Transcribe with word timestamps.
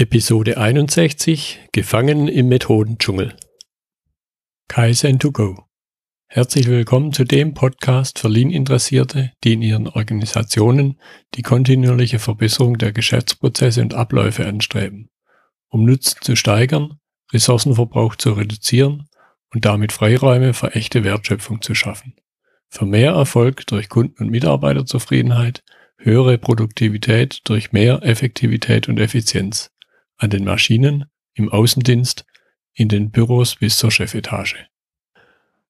Episode 0.00 0.56
61 0.56 1.68
Gefangen 1.72 2.26
im 2.26 2.48
Methodendschungel. 2.48 3.36
Kaizen 4.66 5.18
to 5.18 5.30
go. 5.30 5.66
Herzlich 6.26 6.68
willkommen 6.68 7.12
zu 7.12 7.24
dem 7.24 7.52
Podcast 7.52 8.18
für 8.18 8.28
Lean-Interessierte, 8.28 9.32
die 9.44 9.52
in 9.52 9.60
ihren 9.60 9.88
Organisationen 9.88 10.98
die 11.34 11.42
kontinuierliche 11.42 12.18
Verbesserung 12.18 12.78
der 12.78 12.92
Geschäftsprozesse 12.92 13.82
und 13.82 13.92
Abläufe 13.92 14.46
anstreben, 14.46 15.10
um 15.68 15.84
Nutzen 15.84 16.16
zu 16.22 16.34
steigern, 16.34 16.98
Ressourcenverbrauch 17.30 18.16
zu 18.16 18.32
reduzieren 18.32 19.06
und 19.52 19.66
damit 19.66 19.92
Freiräume 19.92 20.54
für 20.54 20.74
echte 20.74 21.04
Wertschöpfung 21.04 21.60
zu 21.60 21.74
schaffen. 21.74 22.14
Für 22.70 22.86
mehr 22.86 23.12
Erfolg 23.12 23.66
durch 23.66 23.90
Kunden- 23.90 24.22
und 24.22 24.30
Mitarbeiterzufriedenheit, 24.30 25.62
höhere 25.98 26.38
Produktivität 26.38 27.42
durch 27.44 27.72
mehr 27.72 28.02
Effektivität 28.02 28.88
und 28.88 28.98
Effizienz 28.98 29.70
an 30.20 30.30
den 30.30 30.44
Maschinen, 30.44 31.06
im 31.34 31.48
Außendienst, 31.48 32.24
in 32.74 32.88
den 32.88 33.10
Büros 33.10 33.56
bis 33.56 33.78
zur 33.78 33.90
Chefetage. 33.90 34.66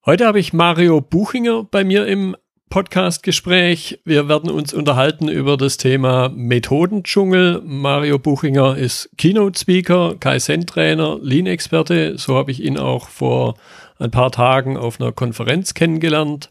Heute 0.05 0.27
habe 0.27 0.41
ich 0.41 0.53
Mario 0.53 1.01
Buchinger 1.01 1.65
bei 1.65 1.85
mir 1.85 2.07
im 2.07 2.37
Podcast-Gespräch. 2.69 4.01
Wir 4.05 4.29
werden 4.29 4.51
uns 4.51 4.73
unterhalten 4.73 5.29
über 5.29 5.57
das 5.57 5.77
Thema 5.77 6.29
Methodendschungel. 6.29 7.63
Mario 7.65 8.19
Buchinger 8.19 8.77
ist 8.77 9.11
Keynote-Speaker, 9.19 10.17
Kaizen-Trainer, 10.19 11.19
Lean-Experte. 11.21 12.19
So 12.19 12.37
habe 12.37 12.51
ich 12.51 12.63
ihn 12.63 12.79
auch 12.79 13.09
vor 13.09 13.57
ein 13.99 14.11
paar 14.11 14.33
Tagen 14.33 14.77
auf 14.77 15.01
einer 15.01 15.13
Konferenz 15.13 15.75
kennengelernt. 15.75 16.49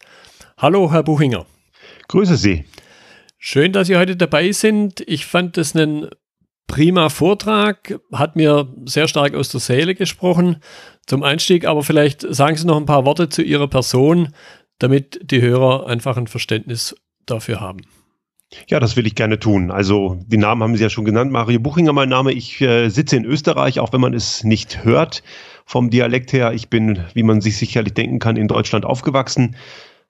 Hallo, 0.57 0.91
Herr 0.91 1.04
Buchinger. 1.04 1.45
Grüße 2.07 2.38
Sie. 2.38 2.66
Schön, 3.38 3.71
dass 3.71 3.88
Sie 3.88 3.98
heute 3.98 4.16
dabei 4.16 4.52
sind. 4.52 5.02
Ich 5.07 5.26
fand 5.26 5.57
das 5.57 5.76
einen 5.76 6.09
prima 6.70 7.09
Vortrag, 7.09 8.00
hat 8.14 8.38
mir 8.38 8.73
sehr 8.86 9.10
stark 9.10 9.34
aus 9.34 9.50
der 9.50 9.60
Seele 9.60 9.96
gesprochen 9.96 10.58
zum 11.05 11.23
Einstieg, 11.23 11.66
aber 11.66 11.84
vielleicht 11.84 12.21
sagen 12.34 12.55
Sie 12.55 12.66
noch 12.66 12.77
ein 12.77 12.85
paar 12.85 13.04
Worte 13.04 13.27
zu 13.27 13.41
Ihrer 13.41 13.68
Person, 13.68 14.30
damit 14.77 15.20
die 15.24 15.41
Hörer 15.41 15.88
einfach 15.88 16.16
ein 16.16 16.27
Verständnis 16.27 16.96
dafür 17.26 17.60
haben. 17.60 17.82
Ja, 18.68 18.80
das 18.80 18.96
will 18.96 19.05
ich 19.05 19.16
gerne 19.16 19.40
tun. 19.40 19.71
Also, 19.71 20.20
die 20.26 20.38
Namen 20.38 20.63
haben 20.63 20.76
Sie 20.76 20.84
ja 20.84 20.90
schon 20.90 21.05
genannt. 21.05 21.32
Mario 21.32 21.60
Buchinger, 21.60 21.91
mein 21.91 22.10
Name. 22.10 22.32
Ich 22.32 22.62
äh, 22.62 22.90
sitze 22.90 23.18
in 23.18 23.26
Österreich, 23.26 23.80
auch 23.80 23.91
wenn 23.91 24.02
man 24.02 24.13
es 24.13 24.43
nicht 24.43 24.84
hört 24.84 25.24
vom 25.65 25.90
Dialekt 25.90 26.34
her. 26.34 26.54
Ich 26.54 26.70
bin, 26.70 27.04
wie 27.13 27.24
man 27.24 27.41
sich 27.41 27.58
sicherlich 27.58 27.93
denken 27.93 28.20
kann, 28.20 28.38
in 28.38 28.48
Deutschland 28.48 28.86
aufgewachsen 28.86 29.55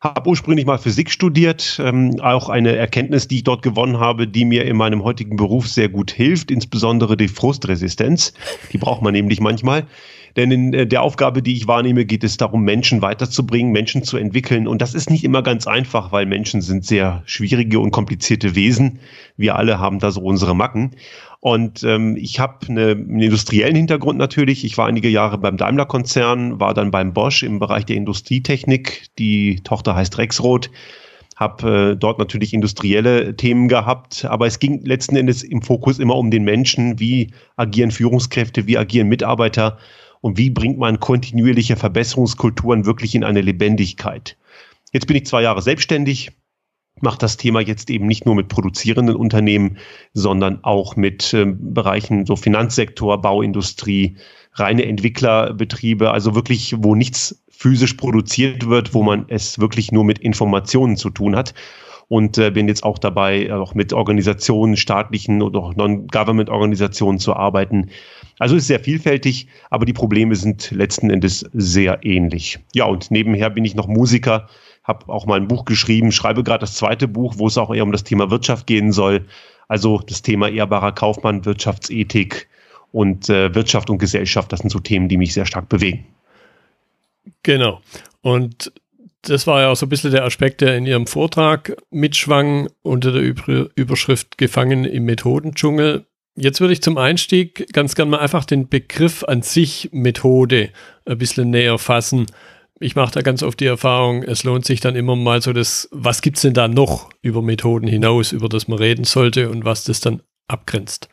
habe 0.02 0.30
ursprünglich 0.30 0.66
mal 0.66 0.78
Physik 0.78 1.12
studiert, 1.12 1.80
ähm, 1.84 2.22
auch 2.22 2.48
eine 2.48 2.76
Erkenntnis, 2.76 3.28
die 3.28 3.38
ich 3.38 3.44
dort 3.44 3.62
gewonnen 3.62 4.00
habe, 4.00 4.28
die 4.28 4.46
mir 4.46 4.64
in 4.66 4.78
meinem 4.78 5.04
heutigen 5.04 5.36
Beruf 5.36 5.68
sehr 5.68 5.90
gut 5.90 6.12
hilft, 6.12 6.52
insbesondere 6.52 7.18
die 7.18 7.28
Frustresistenz. 7.28 8.34
Die 8.72 8.78
braucht 8.78 9.02
man 9.02 9.14
nämlich 9.14 9.42
manchmal. 9.42 9.86
Denn 10.38 10.52
in 10.52 10.74
äh, 10.74 10.88
der 10.88 11.02
Aufgabe, 11.02 11.42
die 11.42 11.56
ich 11.56 11.68
wahrnehme, 11.68 12.06
geht 12.06 12.24
es 12.24 12.38
darum, 12.38 12.64
Menschen 12.64 13.02
weiterzubringen, 13.02 13.74
Menschen 13.74 14.04
zu 14.04 14.16
entwickeln. 14.16 14.68
Und 14.68 14.82
das 14.82 14.94
ist 14.94 15.10
nicht 15.10 15.26
immer 15.26 15.44
ganz 15.44 15.68
einfach, 15.68 16.14
weil 16.14 16.26
Menschen 16.26 16.62
sind 16.62 16.86
sehr 16.86 17.24
schwierige 17.26 17.80
und 17.80 17.92
komplizierte 17.92 18.56
Wesen. 18.56 19.00
Wir 19.36 19.56
alle 19.56 19.80
haben 19.80 20.00
da 20.00 20.12
so 20.12 20.22
unsere 20.22 20.56
Macken. 20.56 20.92
Und 21.42 21.84
ähm, 21.84 22.18
ich 22.18 22.40
habe 22.40 22.68
eine, 22.68 22.92
einen 22.92 23.22
industriellen 23.22 23.76
Hintergrund 23.76 24.18
natürlich. 24.18 24.66
Ich 24.66 24.78
war 24.78 24.88
einige 24.88 25.08
Jahre 25.08 25.38
beim 25.38 25.56
Daimler-Konzern, 25.56 26.60
war 26.60 26.74
dann 26.74 26.92
beim 26.92 27.14
Bosch 27.14 27.44
im 27.44 27.60
Bereich 27.60 27.86
der 27.86 27.96
Industrietechnik. 27.96 29.08
Die 29.18 29.62
Tochter 29.64 29.96
heißt 29.96 30.18
Rexroth. 30.18 30.70
Habe 31.38 31.92
äh, 31.92 31.96
dort 31.96 32.20
natürlich 32.20 32.54
industrielle 32.54 33.38
Themen 33.38 33.70
gehabt, 33.70 34.26
aber 34.26 34.48
es 34.48 34.60
ging 34.60 34.84
letzten 34.84 35.16
Endes 35.16 35.42
im 35.42 35.62
Fokus 35.62 35.98
immer 35.98 36.18
um 36.18 36.30
den 36.30 36.44
Menschen. 36.44 37.00
Wie 37.00 37.32
agieren 37.56 37.92
Führungskräfte, 37.92 38.68
wie 38.68 38.78
agieren 38.78 39.08
Mitarbeiter 39.08 39.78
und 40.20 40.38
wie 40.38 40.50
bringt 40.50 40.78
man 40.78 41.00
kontinuierliche 41.00 41.78
Verbesserungskulturen 41.78 42.86
wirklich 42.86 43.16
in 43.16 43.24
eine 43.24 43.40
Lebendigkeit? 43.40 44.36
Jetzt 44.92 45.08
bin 45.08 45.16
ich 45.16 45.26
zwei 45.26 45.44
Jahre 45.44 45.62
selbstständig, 45.62 46.32
macht 47.04 47.24
das 47.24 47.38
Thema 47.38 47.62
jetzt 47.62 47.90
eben 47.90 48.08
nicht 48.08 48.26
nur 48.26 48.36
mit 48.36 48.48
produzierenden 48.48 49.16
Unternehmen, 49.16 49.78
sondern 50.14 50.64
auch 50.64 50.96
mit 50.96 51.34
äh, 51.34 51.46
Bereichen 51.46 52.26
so 52.26 52.36
Finanzsektor, 52.36 53.22
Bauindustrie, 53.22 54.18
reine 54.54 54.86
Entwicklerbetriebe, 54.86 56.12
also 56.12 56.36
wirklich, 56.36 56.76
wo 56.78 56.96
nichts 56.96 57.44
physisch 57.50 57.96
produziert 57.96 58.70
wird, 58.70 58.94
wo 58.94 59.04
man 59.04 59.26
es 59.28 59.60
wirklich 59.60 59.92
nur 59.92 60.04
mit 60.04 60.20
Informationen 60.20 60.96
zu 60.98 61.10
tun 61.10 61.36
hat. 61.36 61.54
Und 62.08 62.40
äh, 62.40 62.50
bin 62.50 62.68
jetzt 62.68 62.84
auch 62.84 62.98
dabei, 62.98 63.54
auch 63.54 63.76
mit 63.76 63.94
Organisationen, 63.94 64.78
staatlichen 64.78 65.44
oder 65.44 65.60
auch 65.60 65.76
Non-Government-Organisationen 65.76 67.20
zu 67.20 67.36
arbeiten. 67.36 67.92
Also 68.40 68.56
ist 68.56 68.66
sehr 68.66 68.80
vielfältig, 68.80 69.48
aber 69.70 69.86
die 69.86 69.94
Probleme 69.94 70.36
sind 70.36 70.72
letzten 70.72 71.12
Endes 71.12 71.48
sehr 71.54 72.00
ähnlich. 72.02 72.58
Ja, 72.74 72.86
und 72.86 73.12
nebenher 73.12 73.52
bin 73.52 73.64
ich 73.64 73.76
noch 73.76 73.88
Musiker, 73.88 74.48
habe 74.84 75.12
auch 75.12 75.26
mal 75.26 75.40
ein 75.40 75.48
Buch 75.48 75.66
geschrieben, 75.66 76.12
schreibe 76.12 76.44
gerade 76.44 76.62
das 76.62 76.76
zweite 76.76 77.08
Buch, 77.08 77.36
wo 77.38 77.48
es 77.48 77.58
auch 77.58 77.74
eher 77.74 77.84
um 77.84 77.92
das 77.92 78.04
Thema 78.04 78.32
Wirtschaft 78.32 78.68
gehen 78.68 78.92
soll. 78.92 79.26
Also 79.68 80.00
das 80.00 80.22
Thema 80.22 80.50
ehrbarer 80.50 80.92
Kaufmann, 80.92 81.46
Wirtschaftsethik 81.46 82.48
und 82.92 83.30
äh, 83.30 83.54
Wirtschaft 83.54 83.90
und 83.90 84.00
Gesellschaft, 84.00 84.52
das 84.52 84.62
sind 84.62 84.70
so 84.70 84.80
Themen, 84.80 85.10
die 85.10 85.18
mich 85.18 85.34
sehr 85.34 85.46
stark 85.46 85.70
bewegen. 85.70 86.06
Genau. 87.44 87.82
Und 88.22 88.72
das 89.22 89.48
war 89.48 89.62
ja 89.62 89.70
auch 89.70 89.76
so 89.76 89.86
ein 89.86 89.90
bisschen 89.90 90.12
der 90.12 90.24
Aspekt, 90.24 90.62
der 90.62 90.78
in 90.78 90.86
Ihrem 90.86 91.06
Vortrag 91.06 91.76
mitschwang 91.92 92.70
unter 92.82 93.12
der 93.12 93.22
Überschrift 93.76 94.38
Gefangen 94.38 94.86
im 94.86 95.06
Methodendschungel. 95.06 96.06
Jetzt 96.36 96.62
würde 96.62 96.74
ich 96.74 96.82
zum 96.82 96.98
Einstieg 96.98 97.72
ganz 97.74 97.96
gerne 97.96 98.12
mal 98.12 98.20
einfach 98.20 98.46
den 98.46 98.70
Begriff 98.70 99.24
an 99.26 99.42
sich 99.42 99.90
Methode 99.92 100.70
ein 101.06 101.18
bisschen 101.18 101.50
näher 101.50 101.78
fassen 101.78 102.28
ich 102.80 102.96
mache 102.96 103.14
da 103.14 103.22
ganz 103.22 103.44
oft 103.44 103.60
die 103.60 103.66
Erfahrung, 103.66 104.24
es 104.24 104.44
lohnt 104.44 104.66
sich 104.66 104.80
dann 104.80 104.96
immer 104.96 105.16
mal 105.16 105.42
so 105.42 105.54
das, 105.54 105.90
was 105.92 106.22
gibt 106.22 106.38
es 106.38 106.44
denn 106.44 106.54
da 106.54 106.68
noch 106.68 107.10
über 107.22 107.42
Methoden 107.42 107.88
hinaus, 107.88 108.32
über 108.32 108.48
das 108.48 108.68
man 108.68 108.80
reden 108.80 109.04
sollte 109.04 109.50
und 109.50 109.66
was 109.66 109.84
das 109.84 110.00
dann 110.00 110.22
abgrenzt. 110.48 111.10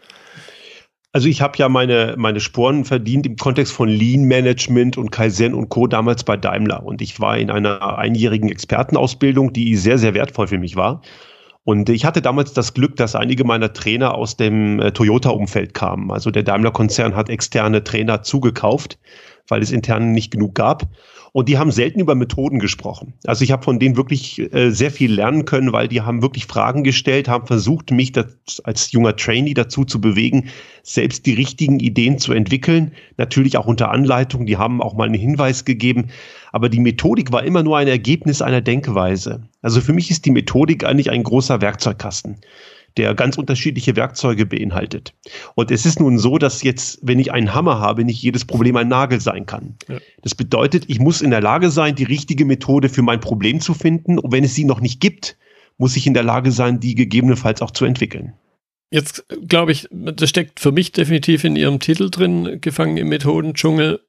Also 1.13 1.29
ich 1.29 1.41
habe 1.41 1.57
ja 1.57 1.69
meine, 1.71 2.15
meine 2.19 2.41
Sporen 2.41 2.85
verdient 2.85 3.27
im 3.27 3.37
Kontext 3.37 3.73
von 3.73 3.89
Lean 3.89 4.25
Management 4.25 4.99
und 4.99 5.11
Kaizen 5.11 5.55
und 5.55 5.71
Co. 5.71 5.87
damals 5.87 6.25
bei 6.25 6.37
Daimler. 6.37 6.85
Und 6.85 7.01
ich 7.01 7.19
war 7.21 7.39
in 7.39 7.51
einer 7.51 7.97
einjährigen 7.97 8.51
Expertenausbildung, 8.51 9.55
die 9.55 9.77
sehr, 9.77 9.97
sehr 9.97 10.13
wertvoll 10.13 10.47
für 10.47 10.59
mich 10.59 10.77
war. 10.77 11.01
Und 11.65 11.89
ich 11.89 12.05
hatte 12.05 12.21
damals 12.21 12.53
das 12.53 12.75
Glück, 12.75 12.97
dass 12.97 13.17
einige 13.17 13.45
meiner 13.45 13.73
Trainer 13.73 14.15
aus 14.15 14.37
dem 14.37 14.79
äh, 14.79 14.93
Toyota-Umfeld 14.93 15.73
kamen. 15.73 16.13
Also 16.13 16.31
der 16.31 16.43
Daimler-Konzern 16.43 17.17
hat 17.17 17.31
externe 17.31 17.83
Trainer 17.83 18.23
zugekauft, 18.23 18.99
weil 19.49 19.63
es 19.63 19.73
intern 19.73 20.13
nicht 20.13 20.31
genug 20.31 20.55
gab. 20.55 20.89
Und 21.33 21.51
die 21.51 21.59
haben 21.59 21.71
selten 21.71 22.01
über 22.01 22.15
Methoden 22.15 22.59
gesprochen. 22.59 23.13
Also 23.27 23.45
ich 23.45 23.53
habe 23.53 23.63
von 23.63 23.79
denen 23.79 23.99
wirklich 23.99 24.41
äh, 24.55 24.71
sehr 24.71 24.91
viel 24.91 25.13
lernen 25.13 25.45
können, 25.45 25.71
weil 25.71 25.87
die 25.87 26.01
haben 26.01 26.23
wirklich 26.23 26.47
Fragen 26.47 26.83
gestellt, 26.83 27.29
haben 27.29 27.47
versucht, 27.47 27.91
mich 27.91 28.13
das, 28.13 28.27
als 28.65 28.91
junger 28.93 29.17
Trainee 29.17 29.53
dazu 29.53 29.85
zu 29.85 30.01
bewegen, 30.01 30.49
selbst 30.83 31.27
die 31.27 31.35
richtigen 31.35 31.79
Ideen 31.79 32.19
zu 32.19 32.33
entwickeln. 32.33 32.93
Natürlich 33.19 33.59
auch 33.59 33.67
unter 33.67 33.91
Anleitung. 33.91 34.47
Die 34.47 34.57
haben 34.57 34.81
auch 34.81 34.95
mal 34.95 35.05
einen 35.05 35.21
Hinweis 35.21 35.67
gegeben. 35.67 36.07
Aber 36.53 36.71
die 36.71 36.81
Methodik 36.81 37.33
war 37.33 37.45
immer 37.45 37.63
nur 37.63 37.77
ein 37.77 37.89
Ergebnis 37.89 38.41
einer 38.41 38.63
Denkweise. 38.63 39.43
Also 39.61 39.83
für 39.83 39.93
mich 39.93 40.11
ist 40.11 40.25
die 40.25 40.31
Methodik 40.31 40.85
eigentlich 40.85 41.11
ein 41.11 41.23
großer 41.23 41.61
Werkzeugkasten 41.61 42.39
der 42.97 43.15
ganz 43.15 43.37
unterschiedliche 43.37 43.97
Werkzeuge 43.97 44.47
beinhaltet. 44.47 45.15
Und 45.55 45.71
es 45.71 45.85
ist 45.87 46.01
nun 46.01 46.19
so, 46.19 46.39
dass 46.39 46.63
jetzt, 46.63 46.99
wenn 47.03 47.19
ich 47.19 47.33
einen 47.33 47.55
Hammer 47.55 47.79
habe, 47.79 48.05
nicht 48.05 48.23
jedes 48.23 48.45
Problem 48.45 48.77
ein 48.77 48.89
Nagel 48.89 49.21
sein 49.21 49.47
kann. 49.47 49.77
Ja. 49.89 49.99
Das 50.23 50.35
bedeutet, 50.35 50.85
ich 50.89 50.99
muss 50.99 51.21
in 51.21 51.31
der 51.31 51.41
Lage 51.41 51.71
sein, 51.71 51.95
die 51.95 52.05
richtige 52.05 52.45
Methode 52.45 52.89
für 52.89 53.03
mein 53.03 53.21
Problem 53.21 53.61
zu 53.61 53.75
finden. 53.75 54.19
Und 54.19 54.33
wenn 54.33 54.45
es 54.45 54.55
sie 54.55 54.65
noch 54.65 54.81
nicht 54.81 55.01
gibt, 55.01 55.37
muss 55.79 55.97
ich 55.97 56.07
in 56.07 56.15
der 56.15 56.23
Lage 56.23 56.53
sein, 56.53 56.81
die 56.81 56.95
gegebenenfalls 56.95 57.63
auch 57.63 57.71
zu 57.71 57.85
entwickeln. 57.85 58.33
Jetzt 58.91 59.27
glaube 59.47 59.73
ich, 59.73 59.89
das 59.91 60.31
steckt 60.31 60.61
für 60.61 60.73
mich 60.73 60.93
definitiv 60.93 61.45
in 61.45 61.57
Ihrem 61.57 61.81
Titel 61.81 62.09
drin, 62.09 62.61
gefangen 62.61 62.97
im 62.97 63.09
Methodendschungel. 63.09 64.01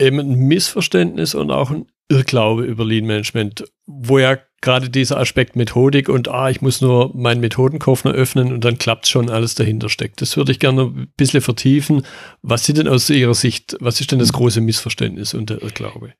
Eben 0.00 0.18
ein 0.20 0.34
Missverständnis 0.34 1.34
und 1.34 1.50
auch 1.50 1.70
ein 1.70 1.86
Irrglaube 2.08 2.64
über 2.64 2.84
Lean 2.84 3.06
Management, 3.06 3.64
wo 3.86 4.18
ja 4.18 4.38
gerade 4.62 4.88
dieser 4.88 5.18
Aspekt 5.18 5.56
Methodik 5.56 6.08
und 6.08 6.28
ah, 6.28 6.48
ich 6.48 6.62
muss 6.62 6.80
nur 6.80 7.14
meinen 7.14 7.40
Methodenkoffer 7.40 8.12
öffnen 8.12 8.52
und 8.52 8.64
dann 8.64 8.78
klappt 8.78 9.06
schon 9.06 9.28
alles 9.28 9.54
dahinter 9.54 9.90
steckt. 9.90 10.22
Das 10.22 10.36
würde 10.38 10.52
ich 10.52 10.58
gerne 10.58 10.82
ein 10.84 11.12
bisschen 11.16 11.42
vertiefen. 11.42 12.06
Was 12.40 12.64
sind 12.64 12.78
denn 12.78 12.88
aus 12.88 13.10
Ihrer 13.10 13.34
Sicht, 13.34 13.76
was 13.80 14.00
ist 14.00 14.12
denn 14.12 14.20
das 14.20 14.32
große 14.32 14.62
Missverständnis 14.62 15.34
und 15.34 15.50
der 15.50 15.60
Irrglaube? 15.62 16.14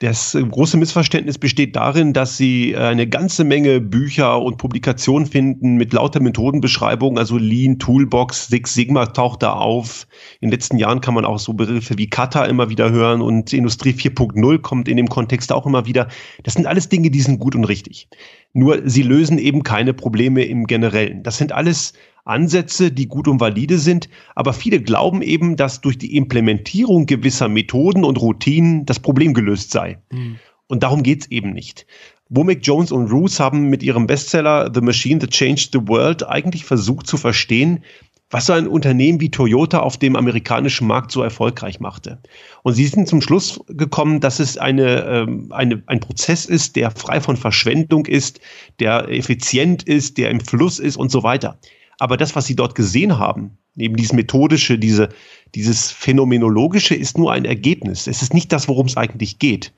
Das 0.00 0.34
äh, 0.34 0.42
große 0.42 0.76
Missverständnis 0.76 1.38
besteht 1.38 1.74
darin, 1.74 2.12
dass 2.12 2.36
Sie 2.36 2.72
äh, 2.72 2.76
eine 2.76 3.08
ganze 3.08 3.44
Menge 3.44 3.80
Bücher 3.80 4.42
und 4.42 4.58
Publikationen 4.58 5.26
finden 5.26 5.76
mit 5.76 5.94
lauter 5.94 6.20
Methodenbeschreibungen, 6.20 7.18
also 7.18 7.38
Lean, 7.38 7.78
Toolbox, 7.78 8.48
Six 8.48 8.74
Sigma 8.74 9.06
taucht 9.06 9.42
da 9.42 9.54
auf. 9.54 10.06
In 10.40 10.48
den 10.48 10.52
letzten 10.52 10.76
Jahren 10.76 11.00
kann 11.00 11.14
man 11.14 11.24
auch 11.24 11.38
so 11.38 11.54
Begriffe 11.54 11.96
wie 11.96 12.10
Kata 12.10 12.44
immer 12.44 12.68
wieder 12.68 12.90
hören 12.90 13.22
und 13.22 13.54
Industrie 13.54 13.92
4.0 13.92 14.58
kommt 14.58 14.86
in 14.86 14.98
dem 14.98 15.08
Kontext 15.08 15.50
auch 15.50 15.64
immer 15.64 15.86
wieder. 15.86 16.08
Das 16.42 16.54
sind 16.54 16.66
alles 16.66 16.90
Dinge, 16.90 17.10
die 17.10 17.22
sind 17.22 17.38
gut 17.38 17.54
und 17.54 17.64
richtig. 17.64 18.08
Nur 18.52 18.82
sie 18.84 19.02
lösen 19.02 19.38
eben 19.38 19.62
keine 19.62 19.94
Probleme 19.94 20.44
im 20.44 20.66
Generellen. 20.66 21.22
Das 21.22 21.38
sind 21.38 21.52
alles 21.52 21.94
Ansätze, 22.26 22.92
die 22.92 23.06
gut 23.06 23.28
und 23.28 23.40
valide 23.40 23.78
sind, 23.78 24.08
aber 24.34 24.52
viele 24.52 24.80
glauben 24.80 25.22
eben, 25.22 25.56
dass 25.56 25.80
durch 25.80 25.96
die 25.96 26.16
Implementierung 26.16 27.06
gewisser 27.06 27.48
Methoden 27.48 28.04
und 28.04 28.20
Routinen 28.20 28.84
das 28.84 29.00
Problem 29.00 29.32
gelöst 29.32 29.70
sei. 29.70 29.98
Mhm. 30.10 30.38
Und 30.66 30.82
darum 30.82 31.02
geht's 31.02 31.28
eben 31.28 31.52
nicht. 31.52 31.86
Womack 32.28 32.58
Jones 32.62 32.90
und 32.90 33.10
Roos 33.10 33.38
haben 33.38 33.68
mit 33.68 33.84
ihrem 33.84 34.08
Bestseller 34.08 34.70
The 34.74 34.80
Machine 34.80 35.20
That 35.20 35.30
Changed 35.30 35.70
the 35.72 35.86
World 35.86 36.26
eigentlich 36.28 36.64
versucht 36.64 37.06
zu 37.06 37.16
verstehen, 37.16 37.84
was 38.30 38.46
so 38.46 38.52
ein 38.52 38.66
Unternehmen 38.66 39.20
wie 39.20 39.30
Toyota 39.30 39.78
auf 39.78 39.96
dem 39.96 40.16
amerikanischen 40.16 40.88
Markt 40.88 41.12
so 41.12 41.22
erfolgreich 41.22 41.78
machte. 41.78 42.18
Und 42.64 42.74
sie 42.74 42.86
sind 42.86 43.06
zum 43.06 43.20
Schluss 43.20 43.60
gekommen, 43.68 44.18
dass 44.18 44.40
es 44.40 44.58
eine, 44.58 45.04
ähm, 45.04 45.52
eine, 45.52 45.82
ein 45.86 46.00
Prozess 46.00 46.44
ist, 46.44 46.74
der 46.74 46.90
frei 46.90 47.20
von 47.20 47.36
Verschwendung 47.36 48.06
ist, 48.06 48.40
der 48.80 49.08
effizient 49.08 49.84
ist, 49.84 50.18
der 50.18 50.30
im 50.30 50.40
Fluss 50.40 50.80
ist 50.80 50.96
und 50.96 51.12
so 51.12 51.22
weiter. 51.22 51.60
Aber 51.98 52.16
das, 52.16 52.36
was 52.36 52.46
sie 52.46 52.56
dort 52.56 52.74
gesehen 52.74 53.18
haben, 53.18 53.58
neben 53.74 53.96
dieses 53.96 54.12
methodische, 54.12 54.78
diese, 54.78 55.08
dieses 55.54 55.90
phänomenologische, 55.90 56.94
ist 56.94 57.18
nur 57.18 57.32
ein 57.32 57.44
Ergebnis. 57.44 58.06
Es 58.06 58.22
ist 58.22 58.34
nicht 58.34 58.52
das, 58.52 58.68
worum 58.68 58.86
es 58.86 58.96
eigentlich 58.96 59.38
geht. 59.38 59.72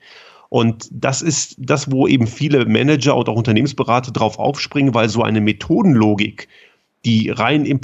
Und 0.49 0.88
das 0.91 1.20
ist 1.20 1.56
das, 1.59 1.93
wo 1.93 2.06
eben 2.06 2.26
viele 2.26 2.65
Manager 2.65 3.17
und 3.17 3.29
auch 3.29 3.37
Unternehmensberater 3.37 4.12
drauf 4.12 4.38
aufspringen, 4.38 4.94
weil 4.94 5.09
so 5.09 5.23
eine 5.23 5.41
Methodenlogik, 5.41 6.49
die 7.05 7.31
rein 7.31 7.67
in, 7.67 7.81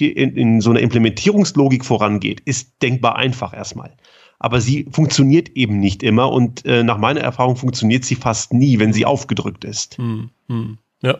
in 0.00 0.60
so 0.60 0.70
einer 0.70 0.80
Implementierungslogik 0.80 1.84
vorangeht, 1.84 2.40
ist 2.40 2.82
denkbar 2.82 3.16
einfach 3.16 3.52
erstmal. 3.52 3.92
Aber 4.38 4.62
sie 4.62 4.86
funktioniert 4.90 5.50
eben 5.50 5.78
nicht 5.80 6.02
immer 6.02 6.32
und 6.32 6.64
äh, 6.64 6.82
nach 6.82 6.96
meiner 6.96 7.20
Erfahrung 7.20 7.56
funktioniert 7.56 8.04
sie 8.04 8.14
fast 8.14 8.54
nie, 8.54 8.78
wenn 8.78 8.94
sie 8.94 9.04
aufgedrückt 9.04 9.64
ist. 9.64 9.98
Hm, 9.98 10.30
hm, 10.48 10.78
ja. 11.02 11.18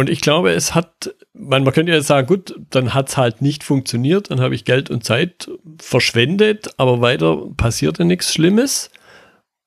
Und 0.00 0.08
ich 0.08 0.22
glaube, 0.22 0.52
es 0.52 0.74
hat, 0.74 1.14
man, 1.34 1.62
man 1.62 1.74
könnte 1.74 1.92
ja 1.92 2.00
sagen, 2.00 2.26
gut, 2.26 2.58
dann 2.70 2.94
hat 2.94 3.10
es 3.10 3.18
halt 3.18 3.42
nicht 3.42 3.62
funktioniert, 3.62 4.30
dann 4.30 4.40
habe 4.40 4.54
ich 4.54 4.64
Geld 4.64 4.88
und 4.88 5.04
Zeit 5.04 5.50
verschwendet, 5.78 6.70
aber 6.78 7.02
weiter 7.02 7.48
passierte 7.58 8.06
nichts 8.06 8.32
Schlimmes. 8.32 8.90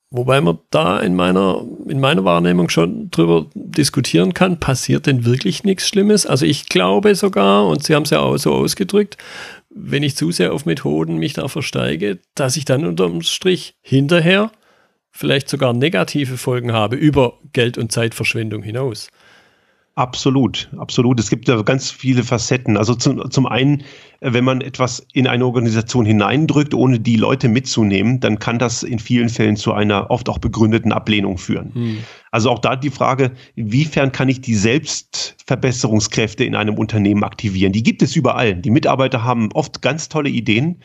Wobei 0.10 0.42
man 0.42 0.58
da 0.72 1.00
in 1.02 1.14
meiner, 1.14 1.64
in 1.88 2.00
meiner 2.00 2.26
Wahrnehmung 2.26 2.70
schon 2.70 3.12
drüber 3.12 3.46
diskutieren 3.54 4.34
kann, 4.34 4.60
passiert 4.60 5.06
denn 5.06 5.24
wirklich 5.24 5.64
nichts 5.66 5.88
Schlimmes? 5.88 6.26
Also 6.26 6.48
ich 6.48 6.68
glaube 6.68 7.14
sogar, 7.14 7.68
und 7.68 7.84
Sie 7.84 7.94
haben 7.94 8.02
es 8.02 8.10
ja 8.10 8.22
auch 8.22 8.38
so 8.38 8.56
ausgedrückt, 8.56 9.18
wenn 9.70 10.02
ich 10.02 10.16
zu 10.16 10.32
sehr 10.32 10.52
auf 10.52 10.66
Methoden 10.66 11.18
mich 11.18 11.34
da 11.34 11.48
versteige, 11.48 12.18
dass 12.34 12.58
ich 12.58 12.66
dann 12.66 12.86
unterm 12.86 13.22
Strich 13.22 13.76
hinterher 13.84 14.52
vielleicht 15.12 15.48
sogar 15.48 15.74
negative 15.74 16.38
Folgen 16.38 16.74
habe 16.74 16.96
über 16.96 17.38
Geld- 17.54 17.78
und 17.78 17.92
Zeitverschwendung 17.92 18.64
hinaus. 18.64 19.10
Absolut, 19.96 20.70
absolut. 20.80 21.20
Es 21.20 21.30
gibt 21.30 21.48
ja 21.48 21.62
ganz 21.62 21.92
viele 21.92 22.24
Facetten. 22.24 22.78
Also 22.78 22.96
zum, 22.96 23.30
zum 23.30 23.46
einen, 23.46 23.82
äh, 24.22 24.34
wenn 24.34 24.44
man 24.44 24.62
etwas 24.62 25.06
in 25.14 25.28
eine 25.28 25.46
Organisation 25.46 26.04
hineindrückt, 26.04 26.74
ohne 26.74 27.00
die 27.00 27.16
Leute 27.16 27.48
mitzunehmen, 27.48 28.20
dann 28.20 28.40
kann 28.40 28.58
das 28.58 28.82
in 28.82 28.98
vielen 28.98 29.30
Fällen 29.30 29.56
zu 29.56 29.72
einer 29.72 30.10
oft 30.10 30.30
auch 30.30 30.40
begründeten 30.40 30.92
Ablehnung 30.92 31.38
führen. 31.38 31.76
Hm. 31.76 31.98
Also 32.32 32.50
auch 32.50 32.58
da 32.58 32.76
die 32.76 32.90
Frage, 32.90 33.34
inwiefern 33.56 34.12
kann 34.12 34.30
ich 34.30 34.42
die 34.42 34.56
Selbstverbesserungskräfte 34.56 36.44
in 36.44 36.56
einem 36.56 36.80
Unternehmen 36.80 37.24
aktivieren? 37.24 37.72
Die 37.72 37.84
gibt 37.84 38.02
es 38.02 38.16
überall. 38.16 38.56
Die 38.56 38.72
Mitarbeiter 38.72 39.24
haben 39.24 39.50
oft 39.54 39.84
ganz 39.84 40.10
tolle 40.10 40.30
Ideen. 40.30 40.82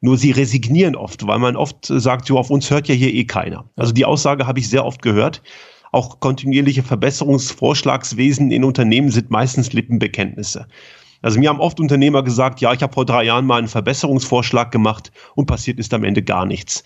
Nur 0.00 0.16
sie 0.16 0.30
resignieren 0.30 0.94
oft, 0.94 1.26
weil 1.26 1.38
man 1.40 1.56
oft 1.56 1.86
sagt, 1.86 2.26
so 2.26 2.38
auf 2.38 2.50
uns 2.50 2.70
hört 2.70 2.86
ja 2.86 2.94
hier 2.94 3.12
eh 3.12 3.24
keiner. 3.24 3.64
Also 3.76 3.92
die 3.92 4.04
Aussage 4.04 4.46
habe 4.46 4.60
ich 4.60 4.68
sehr 4.68 4.84
oft 4.84 5.02
gehört 5.02 5.42
auch 5.92 6.20
kontinuierliche 6.20 6.82
Verbesserungsvorschlagswesen 6.82 8.50
in 8.50 8.64
Unternehmen 8.64 9.10
sind 9.10 9.30
meistens 9.30 9.72
Lippenbekenntnisse. 9.72 10.66
Also 11.20 11.38
mir 11.38 11.50
haben 11.50 11.60
oft 11.60 11.78
Unternehmer 11.78 12.24
gesagt, 12.24 12.60
ja, 12.60 12.72
ich 12.72 12.82
habe 12.82 12.92
vor 12.92 13.06
drei 13.06 13.22
Jahren 13.22 13.46
mal 13.46 13.58
einen 13.58 13.68
Verbesserungsvorschlag 13.68 14.72
gemacht 14.72 15.12
und 15.36 15.46
passiert 15.46 15.78
ist 15.78 15.94
am 15.94 16.02
Ende 16.02 16.22
gar 16.22 16.46
nichts. 16.46 16.82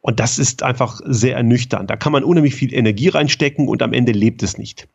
Und 0.00 0.20
das 0.20 0.38
ist 0.38 0.62
einfach 0.62 1.00
sehr 1.06 1.36
ernüchternd. 1.36 1.90
Da 1.90 1.96
kann 1.96 2.12
man 2.12 2.22
unheimlich 2.22 2.54
viel 2.54 2.72
Energie 2.72 3.08
reinstecken 3.08 3.66
und 3.66 3.82
am 3.82 3.92
Ende 3.92 4.12
lebt 4.12 4.42
es 4.42 4.58
nicht. 4.58 4.86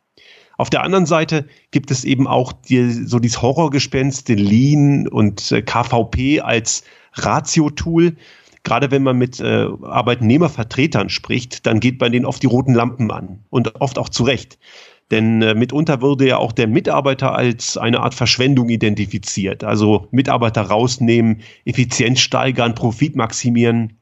Auf 0.56 0.70
der 0.70 0.82
anderen 0.82 1.06
Seite 1.06 1.46
gibt 1.72 1.90
es 1.90 2.04
eben 2.04 2.26
auch 2.26 2.52
die, 2.52 2.90
so 2.90 3.18
dieses 3.18 3.42
Horrorgespenst, 3.42 4.28
den 4.28 4.38
Lean 4.38 5.08
und 5.08 5.50
äh, 5.52 5.62
KVP 5.62 6.40
als 6.40 6.84
Ratio-Tool, 7.14 8.14
gerade 8.64 8.90
wenn 8.90 9.02
man 9.02 9.16
mit 9.16 9.40
äh, 9.40 9.66
Arbeitnehmervertretern 9.82 11.08
spricht, 11.08 11.66
dann 11.66 11.80
geht 11.80 11.98
bei 11.98 12.08
denen 12.08 12.26
oft 12.26 12.42
die 12.42 12.46
roten 12.46 12.74
Lampen 12.74 13.10
an 13.10 13.40
und 13.50 13.80
oft 13.80 13.98
auch 13.98 14.08
zu 14.08 14.24
Recht. 14.24 14.58
Denn 15.10 15.42
äh, 15.42 15.54
mitunter 15.54 16.02
würde 16.02 16.26
ja 16.26 16.38
auch 16.38 16.52
der 16.52 16.68
Mitarbeiter 16.68 17.34
als 17.34 17.76
eine 17.76 18.00
Art 18.00 18.14
Verschwendung 18.14 18.68
identifiziert. 18.68 19.64
Also 19.64 20.06
Mitarbeiter 20.12 20.62
rausnehmen, 20.62 21.40
Effizienz 21.64 22.20
steigern, 22.20 22.74
Profit 22.74 23.16
maximieren. 23.16 23.94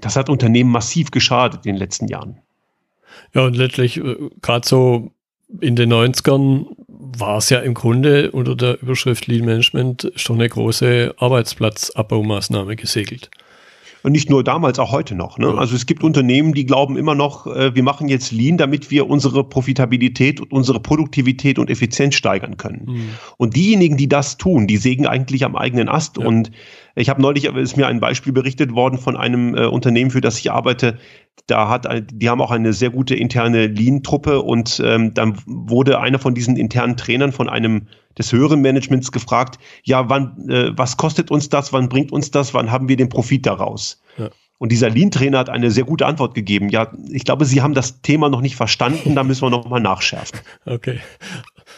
Das 0.00 0.16
hat 0.16 0.28
Unternehmen 0.28 0.70
massiv 0.70 1.10
geschadet 1.10 1.66
in 1.66 1.72
den 1.72 1.78
letzten 1.78 2.06
Jahren. 2.06 2.38
Ja, 3.34 3.46
und 3.46 3.56
letztlich, 3.56 3.98
äh, 3.98 4.30
gerade 4.40 4.66
so 4.66 5.10
in 5.60 5.76
den 5.76 5.92
90ern 5.92 6.66
war 6.88 7.38
es 7.38 7.50
ja 7.50 7.58
im 7.58 7.74
Grunde 7.74 8.30
unter 8.30 8.54
der 8.54 8.80
Überschrift 8.80 9.26
Lean 9.26 9.44
Management 9.44 10.12
schon 10.16 10.36
eine 10.36 10.48
große 10.48 11.14
Arbeitsplatzabbaumaßnahme 11.18 12.76
gesegelt. 12.76 13.30
Und 14.02 14.12
nicht 14.12 14.28
nur 14.28 14.42
damals, 14.42 14.78
auch 14.78 14.90
heute 14.90 15.14
noch. 15.14 15.38
Ne? 15.38 15.54
Also 15.56 15.76
es 15.76 15.86
gibt 15.86 16.02
Unternehmen, 16.02 16.54
die 16.54 16.66
glauben 16.66 16.96
immer 16.96 17.14
noch, 17.14 17.46
äh, 17.46 17.74
wir 17.74 17.82
machen 17.82 18.08
jetzt 18.08 18.32
Lean, 18.32 18.56
damit 18.56 18.90
wir 18.90 19.08
unsere 19.08 19.44
Profitabilität 19.44 20.40
und 20.40 20.52
unsere 20.52 20.80
Produktivität 20.80 21.58
und 21.58 21.70
Effizienz 21.70 22.16
steigern 22.16 22.56
können. 22.56 22.86
Mhm. 22.86 23.08
Und 23.36 23.54
diejenigen, 23.54 23.96
die 23.96 24.08
das 24.08 24.38
tun, 24.38 24.66
die 24.66 24.76
sägen 24.76 25.06
eigentlich 25.06 25.44
am 25.44 25.54
eigenen 25.54 25.88
Ast. 25.88 26.18
Ja. 26.18 26.26
Und 26.26 26.50
ich 26.96 27.08
habe 27.08 27.22
neulich, 27.22 27.44
ist 27.44 27.76
mir 27.76 27.86
ein 27.86 28.00
Beispiel 28.00 28.32
berichtet 28.32 28.74
worden 28.74 28.98
von 28.98 29.16
einem 29.16 29.54
äh, 29.54 29.66
Unternehmen, 29.66 30.10
für 30.10 30.20
das 30.20 30.38
ich 30.38 30.50
arbeite. 30.50 30.98
Da 31.46 31.68
hat, 31.68 31.86
die 32.12 32.28
haben 32.28 32.40
auch 32.40 32.50
eine 32.50 32.72
sehr 32.72 32.90
gute 32.90 33.14
interne 33.14 33.66
Lean-Truppe 33.66 34.42
und 34.42 34.82
ähm, 34.84 35.14
dann 35.14 35.38
wurde 35.46 36.00
einer 36.00 36.18
von 36.18 36.34
diesen 36.34 36.56
internen 36.56 36.96
Trainern 36.96 37.32
von 37.32 37.48
einem 37.48 37.86
des 38.18 38.32
höheren 38.32 38.60
Managements 38.60 39.12
gefragt, 39.12 39.58
ja, 39.84 40.08
wann, 40.08 40.48
äh, 40.48 40.76
was 40.76 40.96
kostet 40.96 41.30
uns 41.30 41.48
das, 41.48 41.72
wann 41.72 41.88
bringt 41.88 42.12
uns 42.12 42.30
das, 42.30 42.54
wann 42.54 42.70
haben 42.70 42.88
wir 42.88 42.96
den 42.96 43.08
Profit 43.08 43.46
daraus? 43.46 44.00
Ja. 44.18 44.30
Und 44.58 44.70
dieser 44.70 44.90
Lean-Trainer 44.90 45.38
hat 45.38 45.50
eine 45.50 45.72
sehr 45.72 45.82
gute 45.82 46.06
Antwort 46.06 46.34
gegeben. 46.34 46.68
Ja, 46.68 46.92
ich 47.10 47.24
glaube, 47.24 47.44
Sie 47.46 47.62
haben 47.62 47.74
das 47.74 48.00
Thema 48.00 48.28
noch 48.28 48.40
nicht 48.40 48.54
verstanden, 48.54 49.16
da 49.16 49.24
müssen 49.24 49.42
wir 49.42 49.50
nochmal 49.50 49.80
nachschärfen. 49.80 50.38
Okay. 50.64 51.00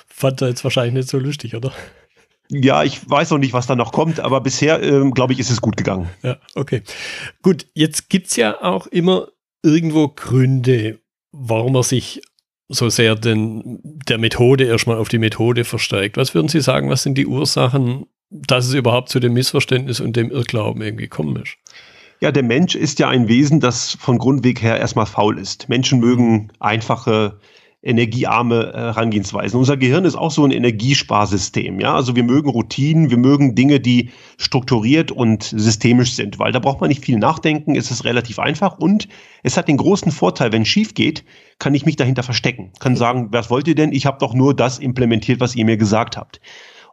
Fand 0.06 0.42
er 0.42 0.48
jetzt 0.48 0.64
wahrscheinlich 0.64 0.94
nicht 0.94 1.08
so 1.08 1.18
lustig, 1.18 1.56
oder? 1.56 1.72
Ja, 2.50 2.84
ich 2.84 3.08
weiß 3.08 3.30
noch 3.30 3.38
nicht, 3.38 3.52
was 3.52 3.66
da 3.66 3.74
noch 3.74 3.90
kommt, 3.90 4.20
aber 4.20 4.40
bisher, 4.40 4.82
ähm, 4.82 5.12
glaube 5.12 5.32
ich, 5.32 5.40
ist 5.40 5.50
es 5.50 5.60
gut 5.60 5.76
gegangen. 5.76 6.10
Ja, 6.22 6.36
okay. 6.54 6.82
Gut, 7.42 7.66
jetzt 7.74 8.10
gibt 8.10 8.28
es 8.28 8.36
ja 8.36 8.62
auch 8.62 8.86
immer 8.86 9.28
irgendwo 9.62 10.08
Gründe, 10.08 11.00
warum 11.32 11.72
man 11.72 11.82
sich 11.82 12.20
so 12.74 12.88
sehr 12.88 13.14
den, 13.14 13.80
der 14.08 14.18
Methode 14.18 14.64
erstmal 14.64 14.98
auf 14.98 15.08
die 15.08 15.18
Methode 15.18 15.64
versteigt. 15.64 16.16
Was 16.16 16.34
würden 16.34 16.48
Sie 16.48 16.60
sagen, 16.60 16.90
was 16.90 17.02
sind 17.02 17.16
die 17.16 17.26
Ursachen, 17.26 18.06
dass 18.30 18.66
es 18.66 18.74
überhaupt 18.74 19.08
zu 19.08 19.20
dem 19.20 19.32
Missverständnis 19.32 20.00
und 20.00 20.16
dem 20.16 20.30
Irrglauben 20.30 20.82
irgendwie 20.82 21.08
kommen 21.08 21.36
ist? 21.36 21.56
Ja, 22.20 22.32
der 22.32 22.42
Mensch 22.42 22.74
ist 22.74 22.98
ja 22.98 23.08
ein 23.08 23.28
Wesen, 23.28 23.60
das 23.60 23.96
von 24.00 24.18
Grundweg 24.18 24.62
her 24.62 24.78
erstmal 24.78 25.06
faul 25.06 25.38
ist. 25.38 25.68
Menschen 25.68 26.00
mögen 26.00 26.50
einfache 26.58 27.38
energiearme 27.84 28.72
äh, 28.72 28.78
Herangehensweisen. 28.78 29.58
Unser 29.58 29.76
Gehirn 29.76 30.04
ist 30.04 30.16
auch 30.16 30.30
so 30.30 30.44
ein 30.44 30.50
Energiesparsystem. 30.50 31.80
Ja, 31.80 31.94
also 31.94 32.16
wir 32.16 32.24
mögen 32.24 32.48
Routinen, 32.48 33.10
wir 33.10 33.18
mögen 33.18 33.54
Dinge, 33.54 33.78
die 33.78 34.10
strukturiert 34.38 35.12
und 35.12 35.42
systemisch 35.42 36.14
sind, 36.14 36.38
weil 36.38 36.50
da 36.50 36.58
braucht 36.58 36.80
man 36.80 36.88
nicht 36.88 37.04
viel 37.04 37.18
nachdenken, 37.18 37.76
es 37.76 37.90
ist 37.90 38.04
relativ 38.04 38.38
einfach 38.38 38.78
und 38.78 39.08
es 39.42 39.56
hat 39.56 39.68
den 39.68 39.76
großen 39.76 40.10
Vorteil, 40.10 40.50
wenn 40.52 40.62
es 40.62 40.68
schief 40.68 40.94
geht, 40.94 41.24
kann 41.58 41.74
ich 41.74 41.84
mich 41.84 41.96
dahinter 41.96 42.22
verstecken, 42.22 42.72
kann 42.80 42.96
sagen, 42.96 43.28
was 43.30 43.50
wollt 43.50 43.68
ihr 43.68 43.74
denn? 43.74 43.92
Ich 43.92 44.06
habe 44.06 44.18
doch 44.18 44.32
nur 44.32 44.54
das 44.54 44.78
implementiert, 44.78 45.40
was 45.40 45.54
ihr 45.54 45.66
mir 45.66 45.76
gesagt 45.76 46.16
habt. 46.16 46.40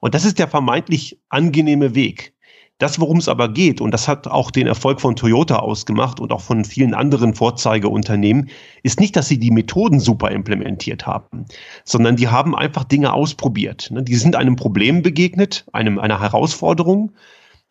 Und 0.01 0.13
das 0.13 0.25
ist 0.25 0.39
der 0.39 0.48
vermeintlich 0.48 1.19
angenehme 1.29 1.95
Weg. 1.95 2.33
Das, 2.81 3.00
worum 3.00 3.17
es 3.17 3.27
aber 3.27 3.47
geht, 3.47 3.79
und 3.79 3.91
das 3.91 4.07
hat 4.07 4.25
auch 4.25 4.50
den 4.50 4.65
Erfolg 4.65 5.01
von 5.01 5.15
Toyota 5.15 5.57
ausgemacht 5.57 6.19
und 6.19 6.31
auch 6.31 6.41
von 6.41 6.65
vielen 6.65 6.95
anderen 6.95 7.35
Vorzeigeunternehmen, 7.35 8.50
ist 8.81 9.00
nicht, 9.00 9.15
dass 9.15 9.27
sie 9.27 9.38
die 9.38 9.51
Methoden 9.51 10.00
super 10.00 10.31
implementiert 10.31 11.05
haben, 11.05 11.45
sondern 11.83 12.15
die 12.15 12.29
haben 12.29 12.55
einfach 12.55 12.83
Dinge 12.83 13.13
ausprobiert. 13.13 13.91
Ne? 13.91 14.01
Die 14.01 14.15
sind 14.15 14.35
einem 14.35 14.55
Problem 14.55 15.03
begegnet, 15.03 15.63
einem, 15.73 16.00
einer 16.00 16.19
Herausforderung. 16.19 17.11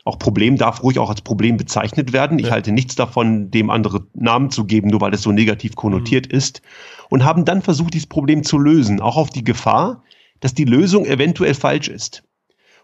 Auch 0.04 0.16
Problem 0.16 0.56
darf 0.56 0.80
ruhig 0.84 1.00
auch 1.00 1.10
als 1.10 1.22
Problem 1.22 1.56
bezeichnet 1.56 2.12
werden. 2.12 2.38
Ich 2.38 2.46
ja. 2.46 2.52
halte 2.52 2.70
nichts 2.70 2.94
davon, 2.94 3.50
dem 3.50 3.68
andere 3.68 4.06
Namen 4.14 4.50
zu 4.50 4.64
geben, 4.64 4.90
nur 4.90 5.00
weil 5.00 5.12
es 5.12 5.22
so 5.22 5.32
negativ 5.32 5.74
konnotiert 5.74 6.30
mhm. 6.30 6.38
ist. 6.38 6.62
Und 7.08 7.24
haben 7.24 7.44
dann 7.44 7.62
versucht, 7.62 7.94
dieses 7.94 8.06
Problem 8.06 8.44
zu 8.44 8.58
lösen, 8.58 9.00
auch 9.00 9.16
auf 9.16 9.30
die 9.30 9.42
Gefahr, 9.42 10.04
dass 10.38 10.54
die 10.54 10.64
Lösung 10.66 11.04
eventuell 11.04 11.54
falsch 11.54 11.88
ist. 11.88 12.22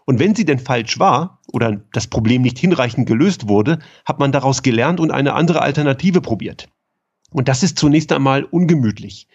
Und 0.07 0.19
wenn 0.19 0.35
sie 0.35 0.45
denn 0.45 0.57
falsch 0.57 0.99
war 0.99 1.41
oder 1.51 1.81
das 1.91 2.07
Problem 2.07 2.41
nicht 2.41 2.57
hinreichend 2.57 3.07
gelöst 3.07 3.49
wurde, 3.49 3.79
hat 4.05 4.19
man 4.19 4.31
daraus 4.31 4.63
gelernt 4.63 5.01
und 5.01 5.11
eine 5.11 5.33
andere 5.33 5.61
Alternative 5.61 6.21
probiert. 6.21 6.69
Und 7.31 7.49
das 7.49 7.61
ist 7.61 7.77
zunächst 7.77 8.13
einmal 8.13 8.45
ungemütlich. 8.45 9.27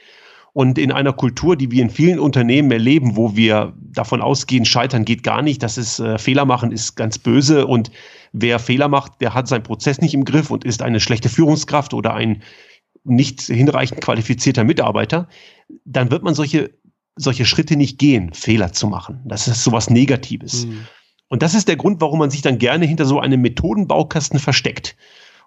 Und 0.54 0.78
in 0.78 0.90
einer 0.90 1.12
Kultur, 1.12 1.56
die 1.56 1.70
wir 1.70 1.82
in 1.82 1.90
vielen 1.90 2.18
Unternehmen 2.18 2.70
erleben, 2.70 3.16
wo 3.16 3.36
wir 3.36 3.74
davon 3.76 4.22
ausgehen, 4.22 4.64
scheitern 4.64 5.04
geht 5.04 5.22
gar 5.22 5.42
nicht, 5.42 5.62
das 5.62 5.76
ist 5.76 5.98
äh, 5.98 6.18
Fehler 6.18 6.46
machen 6.46 6.72
ist 6.72 6.94
ganz 6.94 7.18
böse 7.18 7.66
und 7.66 7.90
wer 8.32 8.58
Fehler 8.58 8.88
macht, 8.88 9.20
der 9.20 9.34
hat 9.34 9.48
seinen 9.48 9.64
Prozess 9.64 10.00
nicht 10.00 10.14
im 10.14 10.24
Griff 10.24 10.50
und 10.50 10.64
ist 10.64 10.80
eine 10.80 11.00
schlechte 11.00 11.28
Führungskraft 11.28 11.92
oder 11.92 12.14
ein 12.14 12.42
nicht 13.04 13.42
hinreichend 13.42 14.00
qualifizierter 14.00 14.64
Mitarbeiter, 14.64 15.28
dann 15.84 16.10
wird 16.10 16.22
man 16.22 16.34
solche 16.34 16.70
solche 17.16 17.44
Schritte 17.44 17.76
nicht 17.76 17.98
gehen, 17.98 18.32
Fehler 18.32 18.72
zu 18.72 18.86
machen. 18.86 19.20
Das 19.24 19.48
ist 19.48 19.64
sowas 19.64 19.90
Negatives. 19.90 20.66
Mhm. 20.66 20.86
Und 21.28 21.42
das 21.42 21.54
ist 21.54 21.68
der 21.68 21.76
Grund, 21.76 22.00
warum 22.00 22.18
man 22.18 22.30
sich 22.30 22.42
dann 22.42 22.58
gerne 22.58 22.84
hinter 22.84 23.06
so 23.06 23.20
einem 23.20 23.40
Methodenbaukasten 23.40 24.38
versteckt. 24.38 24.96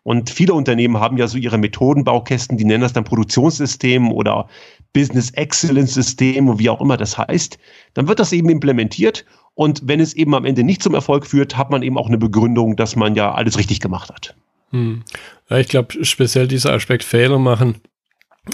Und 0.04 0.30
viele 0.30 0.54
Unternehmen 0.54 1.00
haben 1.00 1.18
ja 1.18 1.28
so 1.28 1.38
ihre 1.38 1.58
Methodenbaukästen, 1.58 2.58
die 2.58 2.66
nennen 2.66 2.82
das 2.82 2.94
dann 2.94 3.04
Produktionssystem 3.04 4.12
oder 4.12 4.48
Business 4.94 5.32
Excellence 5.32 5.96
System, 5.96 6.60
wie 6.60 6.70
auch 6.70 6.80
immer 6.80 6.98
das 6.98 7.18
heißt. 7.18 7.58
Dann 7.96 8.08
wird 8.08 8.20
das 8.20 8.32
eben 8.32 8.50
implementiert 8.50 9.26
und 9.56 9.82
wenn 9.86 10.00
es 10.00 10.14
eben 10.14 10.36
am 10.36 10.46
Ende 10.46 10.64
nicht 10.64 10.84
zum 10.84 10.94
Erfolg 10.94 11.26
führt, 11.26 11.58
hat 11.58 11.72
man 11.72 11.82
eben 11.82 11.98
auch 11.98 12.08
eine 12.08 12.18
Begründung, 12.20 12.76
dass 12.76 12.96
man 12.96 13.16
ja 13.16 13.34
alles 13.34 13.58
richtig 13.58 13.80
gemacht 13.80 14.10
hat. 14.10 14.36
Hm. 14.72 15.04
Ja, 15.50 15.58
ich 15.58 15.70
glaube, 15.70 16.06
speziell 16.06 16.48
dieser 16.48 16.74
Aspekt 16.74 17.04
Fehler 17.04 17.40
machen 17.40 17.82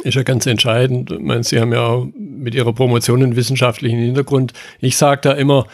ist 0.03 0.15
ja 0.15 0.23
ganz 0.23 0.45
entscheidend. 0.45 1.11
Ich 1.11 1.19
meine, 1.19 1.43
Sie 1.43 1.59
haben 1.59 1.73
ja 1.73 1.85
auch 1.85 2.07
mit 2.15 2.55
Ihrer 2.55 2.73
Promotion 2.73 3.23
einen 3.23 3.35
wissenschaftlichen 3.35 3.99
Hintergrund. 3.99 4.53
Ich 4.79 4.97
sage 4.97 5.21
da 5.21 5.31
immer, 5.33 5.67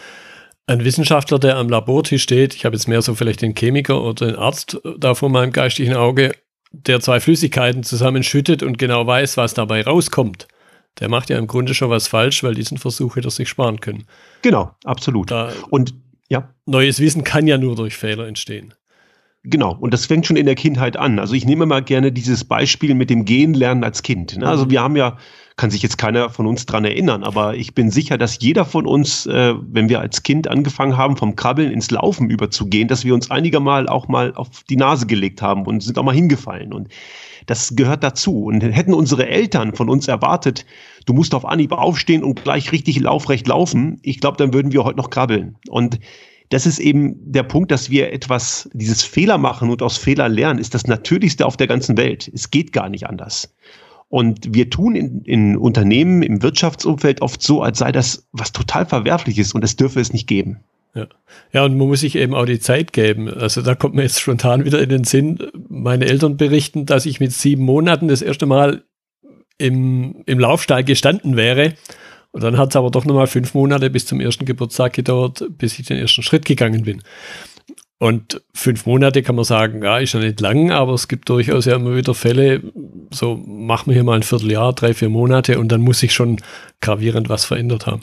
ein 0.66 0.84
Wissenschaftler, 0.84 1.38
der 1.38 1.56
am 1.56 1.68
Labortisch 1.68 2.22
steht, 2.22 2.54
ich 2.54 2.64
habe 2.64 2.76
jetzt 2.76 2.88
mehr 2.88 3.00
so 3.00 3.14
vielleicht 3.14 3.40
den 3.40 3.54
Chemiker 3.54 4.02
oder 4.02 4.26
den 4.26 4.36
Arzt 4.36 4.78
da 4.98 5.14
vor 5.14 5.30
meinem 5.30 5.50
geistigen 5.50 5.94
Auge, 5.94 6.32
der 6.72 7.00
zwei 7.00 7.20
Flüssigkeiten 7.20 7.82
zusammenschüttet 7.82 8.62
und 8.62 8.76
genau 8.76 9.06
weiß, 9.06 9.38
was 9.38 9.54
dabei 9.54 9.82
rauskommt, 9.82 10.46
der 11.00 11.08
macht 11.08 11.30
ja 11.30 11.38
im 11.38 11.46
Grunde 11.46 11.74
schon 11.74 11.90
was 11.90 12.08
falsch, 12.08 12.42
weil 12.42 12.54
diesen 12.54 12.76
Versuch 12.76 13.16
hätte 13.16 13.28
er 13.28 13.30
sich 13.30 13.48
sparen 13.48 13.80
können. 13.80 14.04
Genau, 14.42 14.72
absolut. 14.84 15.30
Da 15.30 15.52
und 15.70 15.94
ja. 16.28 16.54
Neues 16.66 17.00
Wissen 17.00 17.24
kann 17.24 17.46
ja 17.46 17.56
nur 17.56 17.74
durch 17.74 17.96
Fehler 17.96 18.26
entstehen. 18.26 18.74
Genau, 19.44 19.76
und 19.80 19.94
das 19.94 20.06
fängt 20.06 20.26
schon 20.26 20.36
in 20.36 20.46
der 20.46 20.56
Kindheit 20.56 20.96
an. 20.96 21.18
Also 21.18 21.34
ich 21.34 21.46
nehme 21.46 21.64
mal 21.64 21.82
gerne 21.82 22.10
dieses 22.10 22.44
Beispiel 22.44 22.94
mit 22.94 23.08
dem 23.08 23.24
Gehen 23.24 23.54
lernen 23.54 23.84
als 23.84 24.02
Kind. 24.02 24.36
Ne? 24.36 24.46
Also 24.46 24.68
wir 24.68 24.82
haben 24.82 24.96
ja, 24.96 25.16
kann 25.56 25.70
sich 25.70 25.80
jetzt 25.80 25.96
keiner 25.96 26.28
von 26.28 26.46
uns 26.46 26.66
dran 26.66 26.84
erinnern, 26.84 27.22
aber 27.22 27.54
ich 27.54 27.72
bin 27.72 27.90
sicher, 27.90 28.18
dass 28.18 28.40
jeder 28.40 28.64
von 28.64 28.84
uns, 28.84 29.26
äh, 29.26 29.54
wenn 29.60 29.88
wir 29.88 30.00
als 30.00 30.24
Kind 30.24 30.48
angefangen 30.48 30.96
haben, 30.96 31.16
vom 31.16 31.36
Krabbeln 31.36 31.70
ins 31.70 31.90
Laufen 31.90 32.30
überzugehen, 32.30 32.88
dass 32.88 33.04
wir 33.04 33.14
uns 33.14 33.30
einigermal 33.30 33.88
auch 33.88 34.08
mal 34.08 34.34
auf 34.34 34.64
die 34.68 34.76
Nase 34.76 35.06
gelegt 35.06 35.40
haben 35.40 35.66
und 35.66 35.82
sind 35.82 35.98
auch 35.98 36.04
mal 36.04 36.14
hingefallen. 36.14 36.72
Und 36.74 36.88
das 37.46 37.76
gehört 37.76 38.02
dazu. 38.02 38.44
Und 38.44 38.60
hätten 38.60 38.92
unsere 38.92 39.28
Eltern 39.28 39.74
von 39.74 39.88
uns 39.88 40.08
erwartet, 40.08 40.66
du 41.06 41.12
musst 41.12 41.32
auf 41.34 41.46
Anhieb 41.46 41.72
aufstehen 41.72 42.24
und 42.24 42.42
gleich 42.42 42.72
richtig 42.72 42.98
laufrecht 43.00 43.46
laufen, 43.46 44.00
ich 44.02 44.20
glaube, 44.20 44.36
dann 44.36 44.52
würden 44.52 44.72
wir 44.72 44.84
heute 44.84 44.98
noch 44.98 45.10
krabbeln. 45.10 45.56
Und 45.68 46.00
das 46.50 46.66
ist 46.66 46.78
eben 46.78 47.16
der 47.32 47.42
Punkt, 47.42 47.70
dass 47.70 47.90
wir 47.90 48.12
etwas, 48.12 48.68
dieses 48.72 49.02
Fehler 49.02 49.38
machen 49.38 49.70
und 49.70 49.82
aus 49.82 49.98
Fehler 49.98 50.28
lernen, 50.28 50.58
ist 50.58 50.74
das 50.74 50.86
Natürlichste 50.86 51.44
auf 51.46 51.56
der 51.56 51.66
ganzen 51.66 51.96
Welt. 51.96 52.30
Es 52.32 52.50
geht 52.50 52.72
gar 52.72 52.88
nicht 52.88 53.06
anders. 53.06 53.54
Und 54.08 54.54
wir 54.54 54.70
tun 54.70 54.96
in, 54.96 55.22
in 55.22 55.56
Unternehmen, 55.56 56.22
im 56.22 56.42
Wirtschaftsumfeld 56.42 57.20
oft 57.20 57.42
so, 57.42 57.62
als 57.62 57.78
sei 57.78 57.92
das 57.92 58.26
was 58.32 58.52
total 58.52 58.86
Verwerfliches 58.86 59.52
und 59.52 59.62
es 59.62 59.76
dürfe 59.76 60.00
es 60.00 60.12
nicht 60.12 60.26
geben. 60.26 60.60
Ja. 60.94 61.06
ja, 61.52 61.64
und 61.64 61.76
man 61.76 61.88
muss 61.88 62.00
sich 62.00 62.16
eben 62.16 62.34
auch 62.34 62.46
die 62.46 62.60
Zeit 62.60 62.94
geben. 62.94 63.28
Also 63.28 63.60
da 63.60 63.74
kommt 63.74 63.94
mir 63.94 64.02
jetzt 64.02 64.20
spontan 64.20 64.64
wieder 64.64 64.80
in 64.80 64.88
den 64.88 65.04
Sinn, 65.04 65.38
meine 65.68 66.06
Eltern 66.06 66.38
berichten, 66.38 66.86
dass 66.86 67.04
ich 67.04 67.20
mit 67.20 67.32
sieben 67.32 67.64
Monaten 67.64 68.08
das 68.08 68.22
erste 68.22 68.46
Mal 68.46 68.84
im, 69.58 70.22
im 70.24 70.38
Laufstall 70.38 70.84
gestanden 70.84 71.36
wäre 71.36 71.74
und 72.32 72.42
dann 72.42 72.58
hat 72.58 72.70
es 72.70 72.76
aber 72.76 72.90
doch 72.90 73.04
nochmal 73.04 73.26
fünf 73.26 73.54
Monate 73.54 73.90
bis 73.90 74.06
zum 74.06 74.20
ersten 74.20 74.44
Geburtstag 74.44 74.92
gedauert, 74.92 75.44
bis 75.50 75.78
ich 75.78 75.86
den 75.86 75.98
ersten 75.98 76.22
Schritt 76.22 76.44
gegangen 76.44 76.84
bin. 76.84 77.02
Und 78.00 78.42
fünf 78.54 78.86
Monate 78.86 79.22
kann 79.22 79.34
man 79.34 79.44
sagen, 79.44 79.82
ja, 79.82 79.98
ist 79.98 80.14
ja 80.14 80.20
nicht 80.20 80.40
lang, 80.40 80.70
aber 80.70 80.92
es 80.92 81.08
gibt 81.08 81.28
durchaus 81.28 81.64
ja 81.64 81.74
immer 81.74 81.96
wieder 81.96 82.14
Fälle, 82.14 82.62
so 83.10 83.34
machen 83.34 83.86
wir 83.86 83.94
hier 83.94 84.04
mal 84.04 84.14
ein 84.14 84.22
Vierteljahr, 84.22 84.72
drei, 84.72 84.94
vier 84.94 85.08
Monate 85.08 85.58
und 85.58 85.72
dann 85.72 85.80
muss 85.80 85.98
sich 85.98 86.12
schon 86.12 86.40
gravierend 86.80 87.28
was 87.28 87.44
verändert 87.44 87.86
haben. 87.86 88.02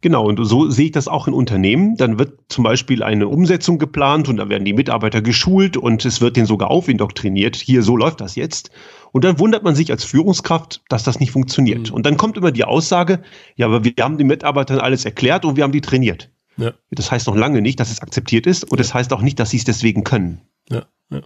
Genau, 0.00 0.26
und 0.26 0.44
so 0.44 0.68
sehe 0.70 0.86
ich 0.86 0.92
das 0.92 1.08
auch 1.08 1.28
in 1.28 1.34
Unternehmen. 1.34 1.96
Dann 1.96 2.18
wird 2.18 2.38
zum 2.48 2.64
Beispiel 2.64 3.02
eine 3.02 3.28
Umsetzung 3.28 3.78
geplant 3.78 4.28
und 4.28 4.36
da 4.36 4.48
werden 4.48 4.64
die 4.64 4.72
Mitarbeiter 4.72 5.22
geschult 5.22 5.76
und 5.76 6.04
es 6.04 6.20
wird 6.20 6.36
denen 6.36 6.46
sogar 6.46 6.70
aufindoktriniert. 6.70 7.56
Hier, 7.56 7.82
so 7.82 7.96
läuft 7.96 8.20
das 8.20 8.34
jetzt. 8.34 8.70
Und 9.12 9.24
dann 9.24 9.38
wundert 9.38 9.62
man 9.62 9.74
sich 9.74 9.90
als 9.90 10.04
Führungskraft, 10.04 10.82
dass 10.88 11.04
das 11.04 11.20
nicht 11.20 11.30
funktioniert. 11.30 11.90
Mhm. 11.90 11.94
Und 11.94 12.06
dann 12.06 12.16
kommt 12.16 12.36
immer 12.36 12.50
die 12.50 12.64
Aussage, 12.64 13.22
ja, 13.56 13.66
aber 13.66 13.84
wir 13.84 13.92
haben 14.00 14.18
den 14.18 14.26
Mitarbeitern 14.26 14.78
alles 14.78 15.04
erklärt 15.04 15.44
und 15.44 15.56
wir 15.56 15.64
haben 15.64 15.72
die 15.72 15.80
trainiert. 15.80 16.30
Ja. 16.56 16.72
Das 16.90 17.10
heißt 17.10 17.26
noch 17.26 17.36
lange 17.36 17.62
nicht, 17.62 17.80
dass 17.80 17.90
es 17.90 18.00
akzeptiert 18.00 18.46
ist 18.46 18.64
und 18.64 18.78
das 18.78 18.94
heißt 18.94 19.12
auch 19.12 19.22
nicht, 19.22 19.38
dass 19.38 19.50
sie 19.50 19.56
es 19.56 19.64
deswegen 19.64 20.04
können. 20.04 20.42
Ja, 20.70 20.86
ja. 21.10 21.22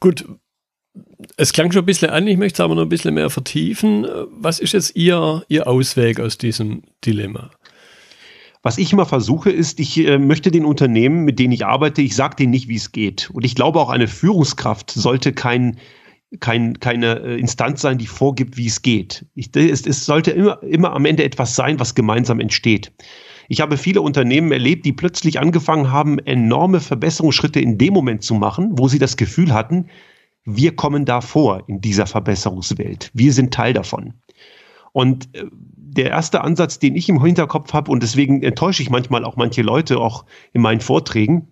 Gut. 0.00 0.26
Es 1.36 1.52
klang 1.52 1.72
schon 1.72 1.82
ein 1.82 1.86
bisschen 1.86 2.08
an, 2.08 2.26
ich 2.26 2.38
möchte 2.38 2.56
es 2.56 2.60
aber 2.60 2.74
noch 2.74 2.82
ein 2.82 2.88
bisschen 2.88 3.14
mehr 3.14 3.28
vertiefen. 3.28 4.06
Was 4.30 4.60
ist 4.60 4.72
jetzt 4.72 4.96
Ihr, 4.96 5.44
Ihr 5.48 5.66
Ausweg 5.66 6.20
aus 6.20 6.38
diesem 6.38 6.84
Dilemma? 7.04 7.50
Was 8.66 8.78
ich 8.78 8.92
immer 8.92 9.06
versuche, 9.06 9.48
ist, 9.48 9.78
ich 9.78 9.96
äh, 9.96 10.18
möchte 10.18 10.50
den 10.50 10.64
Unternehmen, 10.64 11.24
mit 11.24 11.38
denen 11.38 11.52
ich 11.52 11.64
arbeite, 11.64 12.02
ich 12.02 12.16
sage 12.16 12.34
denen 12.34 12.50
nicht, 12.50 12.66
wie 12.66 12.74
es 12.74 12.90
geht. 12.90 13.30
Und 13.30 13.44
ich 13.44 13.54
glaube, 13.54 13.78
auch 13.78 13.90
eine 13.90 14.08
Führungskraft 14.08 14.90
sollte 14.90 15.32
kein 15.32 15.76
kein, 16.40 16.80
keine 16.80 17.20
äh, 17.20 17.38
Instanz 17.38 17.80
sein, 17.80 17.96
die 17.96 18.08
vorgibt, 18.08 18.56
wie 18.56 18.66
es 18.66 18.82
geht. 18.82 19.24
Ich, 19.36 19.54
es, 19.54 19.86
es 19.86 20.04
sollte 20.04 20.32
immer, 20.32 20.60
immer 20.64 20.94
am 20.94 21.04
Ende 21.04 21.22
etwas 21.22 21.54
sein, 21.54 21.78
was 21.78 21.94
gemeinsam 21.94 22.40
entsteht. 22.40 22.90
Ich 23.48 23.60
habe 23.60 23.76
viele 23.76 24.00
Unternehmen 24.00 24.50
erlebt, 24.50 24.84
die 24.84 24.92
plötzlich 24.92 25.38
angefangen 25.38 25.92
haben, 25.92 26.18
enorme 26.18 26.80
Verbesserungsschritte 26.80 27.60
in 27.60 27.78
dem 27.78 27.94
Moment 27.94 28.24
zu 28.24 28.34
machen, 28.34 28.70
wo 28.72 28.88
sie 28.88 28.98
das 28.98 29.16
Gefühl 29.16 29.52
hatten, 29.52 29.86
wir 30.44 30.74
kommen 30.74 31.04
da 31.04 31.20
vor 31.20 31.62
in 31.68 31.80
dieser 31.80 32.06
Verbesserungswelt. 32.08 33.12
Wir 33.14 33.32
sind 33.32 33.54
Teil 33.54 33.74
davon. 33.74 34.14
Und 34.90 35.28
äh, 35.36 35.44
der 35.96 36.10
erste 36.10 36.42
Ansatz, 36.42 36.78
den 36.78 36.94
ich 36.94 37.08
im 37.08 37.22
Hinterkopf 37.22 37.72
habe, 37.72 37.90
und 37.90 38.02
deswegen 38.02 38.42
enttäusche 38.42 38.82
ich 38.82 38.90
manchmal 38.90 39.24
auch 39.24 39.36
manche 39.36 39.62
Leute 39.62 39.98
auch 39.98 40.24
in 40.52 40.62
meinen 40.62 40.80
Vorträgen, 40.80 41.48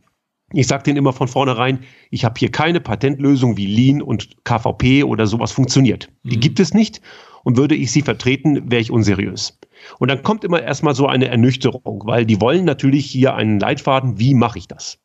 ich 0.53 0.67
sage 0.67 0.85
denen 0.85 0.99
immer 0.99 1.13
von 1.13 1.29
vornherein, 1.29 1.81
ich 2.11 2.25
habe 2.25 2.35
hier 2.39 2.51
keine 2.51 2.81
Patentlösung 2.81 3.57
wie 3.57 3.67
Lean 3.67 4.03
und 4.03 4.45
KVP 4.45 5.03
oder 5.03 5.27
sowas 5.27 5.53
funktioniert. 5.53 6.11
Die 6.23 6.37
mhm. 6.37 6.41
gibt 6.41 6.61
es 6.61 6.75
nicht. 6.75 7.01
Und 7.43 7.59
würde 7.59 7.75
ich 7.75 7.93
sie 7.93 8.01
vertreten, 8.01 8.71
wäre 8.71 8.81
ich 8.81 8.91
unseriös. 8.91 9.59
Und 9.99 10.09
dann 10.09 10.23
kommt 10.23 10.45
immer 10.45 10.63
erstmal 10.63 10.95
so 10.95 11.07
eine 11.07 11.29
Ernüchterung, 11.29 12.03
weil 12.07 12.25
die 12.25 12.41
wollen 12.41 12.65
natürlich 12.65 13.05
hier 13.05 13.35
einen 13.35 13.61
Leitfaden, 13.61 14.19
wie 14.19 14.33
mache 14.33 14.59
ich 14.59 14.67
das? 14.67 14.99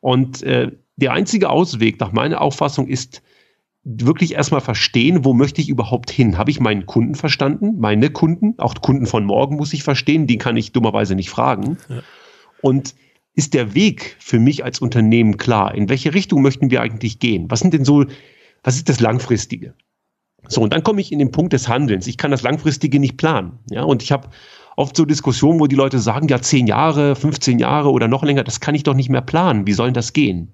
Und 0.00 0.42
äh, 0.42 0.72
der 0.96 1.12
einzige 1.12 1.50
Ausweg 1.50 2.00
nach 2.00 2.10
meiner 2.10 2.40
Auffassung 2.40 2.88
ist, 2.88 3.22
wirklich 3.90 4.34
erstmal 4.34 4.60
verstehen, 4.60 5.24
wo 5.24 5.32
möchte 5.32 5.62
ich 5.62 5.68
überhaupt 5.68 6.10
hin? 6.10 6.36
Habe 6.36 6.50
ich 6.50 6.60
meinen 6.60 6.84
Kunden 6.84 7.14
verstanden? 7.14 7.76
Meine 7.78 8.10
Kunden, 8.10 8.54
auch 8.58 8.74
Kunden 8.74 9.06
von 9.06 9.24
morgen 9.24 9.56
muss 9.56 9.72
ich 9.72 9.82
verstehen, 9.82 10.26
die 10.26 10.36
kann 10.36 10.56
ich 10.56 10.72
dummerweise 10.72 11.14
nicht 11.14 11.30
fragen. 11.30 11.78
Ja. 11.88 12.02
Und 12.60 12.94
ist 13.34 13.54
der 13.54 13.74
Weg 13.74 14.16
für 14.18 14.38
mich 14.38 14.64
als 14.64 14.80
Unternehmen 14.80 15.38
klar? 15.38 15.74
In 15.74 15.88
welche 15.88 16.12
Richtung 16.12 16.42
möchten 16.42 16.70
wir 16.70 16.82
eigentlich 16.82 17.18
gehen? 17.18 17.50
Was 17.50 17.60
sind 17.60 17.72
denn 17.72 17.84
so, 17.84 18.04
was 18.62 18.76
ist 18.76 18.88
das 18.88 19.00
Langfristige? 19.00 19.74
So, 20.48 20.60
und 20.60 20.72
dann 20.72 20.82
komme 20.82 21.00
ich 21.00 21.10
in 21.10 21.18
den 21.18 21.30
Punkt 21.30 21.52
des 21.52 21.68
Handelns. 21.68 22.06
Ich 22.06 22.18
kann 22.18 22.30
das 22.30 22.42
Langfristige 22.42 22.98
nicht 22.98 23.16
planen. 23.16 23.58
Ja, 23.70 23.84
und 23.84 24.02
ich 24.02 24.12
habe 24.12 24.28
oft 24.76 24.96
so 24.96 25.04
Diskussionen, 25.04 25.60
wo 25.60 25.66
die 25.66 25.76
Leute 25.76 25.98
sagen, 25.98 26.28
ja, 26.28 26.40
zehn 26.42 26.66
Jahre, 26.66 27.16
15 27.16 27.58
Jahre 27.58 27.90
oder 27.90 28.06
noch 28.06 28.22
länger, 28.22 28.44
das 28.44 28.60
kann 28.60 28.74
ich 28.74 28.82
doch 28.82 28.94
nicht 28.94 29.08
mehr 29.08 29.22
planen. 29.22 29.66
Wie 29.66 29.72
soll 29.72 29.92
das 29.92 30.12
gehen? 30.12 30.52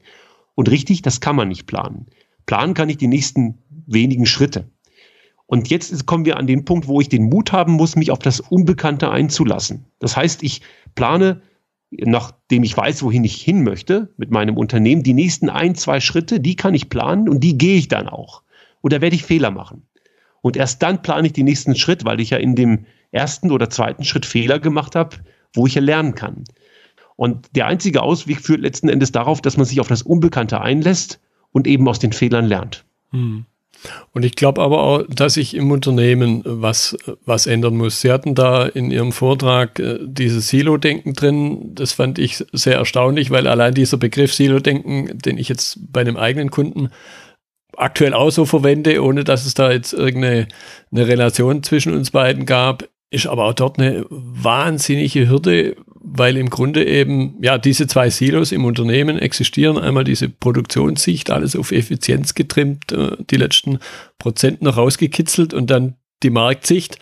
Und 0.55 0.71
richtig, 0.71 1.03
das 1.03 1.21
kann 1.21 1.37
man 1.37 1.49
nicht 1.49 1.67
planen. 1.67 2.07
Planen 2.47 2.75
kann 2.75 2.89
ich 2.89 2.99
die 2.99 3.09
nächsten 3.09 3.59
wenigen 3.87 4.27
Schritte. 4.27 4.71
Und 5.47 5.69
jetzt 5.69 6.07
kommen 6.07 6.25
wir 6.25 6.39
an 6.39 6.47
den 6.47 6.65
Punkt, 6.65 6.89
wo 6.89 7.01
ich 7.01 7.09
den 7.09 7.25
Mut 7.25 7.53
haben 7.53 7.75
muss, 7.75 7.97
mich 7.97 8.11
auf 8.11 8.19
das 8.19 8.41
Unbekannte 8.41 9.11
einzulassen. 9.11 9.85
Das 9.99 10.17
heißt, 10.17 10.43
ich 10.43 10.63
plane 10.95 11.43
nachdem 12.01 12.63
ich 12.63 12.77
weiß, 12.77 13.03
wohin 13.03 13.25
ich 13.25 13.41
hin 13.41 13.63
möchte 13.63 14.13
mit 14.17 14.31
meinem 14.31 14.57
Unternehmen, 14.57 15.03
die 15.03 15.15
nächsten 15.15 15.49
ein, 15.49 15.75
zwei 15.75 16.01
Schritte, 16.01 16.41
die 16.41 16.57
kann 16.57 16.75
ich 16.75 16.89
planen 16.89 17.29
und 17.29 17.41
die 17.41 17.59
gehe 17.59 17.77
ich 17.77 17.89
dann 17.89 18.09
auch. 18.09 18.43
Und 18.81 18.93
da 18.93 19.01
werde 19.01 19.17
ich 19.17 19.25
Fehler 19.25 19.51
machen. 19.51 19.87
Und 20.41 20.57
erst 20.57 20.83
dann 20.83 21.03
plane 21.03 21.27
ich 21.27 21.33
den 21.33 21.47
nächsten 21.47 21.75
Schritt, 21.75 22.05
weil 22.05 22.21
ich 22.21 22.31
ja 22.31 22.39
in 22.39 22.55
dem 22.55 22.87
ersten 23.13 23.51
oder 23.51 23.71
zweiten 23.71 24.05
Schritt 24.05 24.27
Fehler 24.27 24.59
gemacht 24.59 24.95
habe, 24.95 25.17
wo 25.55 25.67
ich 25.67 25.75
ja 25.75 25.81
lernen 25.81 26.15
kann. 26.15 26.45
Und 27.17 27.55
der 27.55 27.67
einzige 27.67 28.03
Ausweg 28.03 28.41
führt 28.41 28.61
letzten 28.61 28.89
Endes 28.89 29.13
darauf, 29.13 29.41
dass 29.41 29.57
man 29.57 29.67
sich 29.67 29.81
auf 29.81 29.89
das 29.89 30.03
Unbekannte 30.03 30.61
einlässt 30.61 31.21
und 31.55 31.67
eben 31.69 31.89
aus 31.89 32.01
den 32.01 32.13
Fehlern 32.13 32.45
lernt. 32.45 32.85
Hm. 33.13 33.47
Und 34.13 34.25
ich 34.25 34.35
glaube 34.35 34.63
aber 34.63 34.83
auch, 34.83 35.03
dass 35.09 35.35
sich 35.35 35.55
im 35.55 35.71
Unternehmen 35.71 36.43
was, 36.45 36.97
was 37.25 37.47
ändern 37.47 37.77
muss. 37.77 38.01
Sie 38.01 38.11
hatten 38.11 38.35
da 38.35 38.67
in 38.67 38.91
Ihrem 38.91 39.13
Vortrag 39.13 39.79
äh, 39.79 39.99
dieses 40.03 40.49
Silo-Denken 40.49 41.13
drin. 41.13 41.75
Das 41.75 41.93
fand 41.93 42.19
ich 42.19 42.45
sehr 42.53 42.77
erstaunlich, 42.77 43.31
weil 43.31 43.47
allein 43.47 43.75
dieser 43.75 43.97
Begriff 43.97 44.33
Silo-Denken, 44.33 45.19
den 45.19 45.39
ich 45.39 45.49
jetzt 45.49 45.79
bei 45.93 46.01
einem 46.01 46.17
eigenen 46.17 46.51
Kunden 46.51 46.91
aktuell 47.77 48.15
auch 48.15 48.31
so 48.31 48.45
verwende, 48.47 49.03
ohne 49.03 49.23
dass 49.23 49.47
es 49.47 49.55
da 49.55 49.71
jetzt 49.71 49.93
irgendeine 49.93 50.49
eine 50.91 51.07
Relation 51.07 51.63
zwischen 51.63 51.93
uns 51.93 52.11
beiden 52.11 52.47
gab, 52.47 52.89
ist 53.11 53.27
aber 53.27 53.45
auch 53.45 53.55
dort 53.55 53.79
eine 53.79 54.07
wahnsinnige 54.09 55.29
Hürde, 55.29 55.77
weil 56.17 56.37
im 56.37 56.49
Grunde 56.49 56.87
eben, 56.87 57.35
ja, 57.43 57.59
diese 57.59 57.89
zwei 57.89 58.09
Silos 58.09 58.53
im 58.53 58.65
Unternehmen 58.65 59.19
existieren. 59.19 59.79
Einmal 59.79 60.05
diese 60.05 60.29
Produktionssicht, 60.29 61.31
alles 61.31 61.57
auf 61.57 61.73
Effizienz 61.73 62.35
getrimmt, 62.35 62.93
äh, 62.93 63.17
die 63.31 63.37
letzten 63.37 63.81
Prozent 64.19 64.63
noch 64.63 64.77
rausgekitzelt 64.77 65.53
und 65.53 65.71
dann 65.71 65.97
die 66.23 66.31
Marktsicht, 66.31 66.99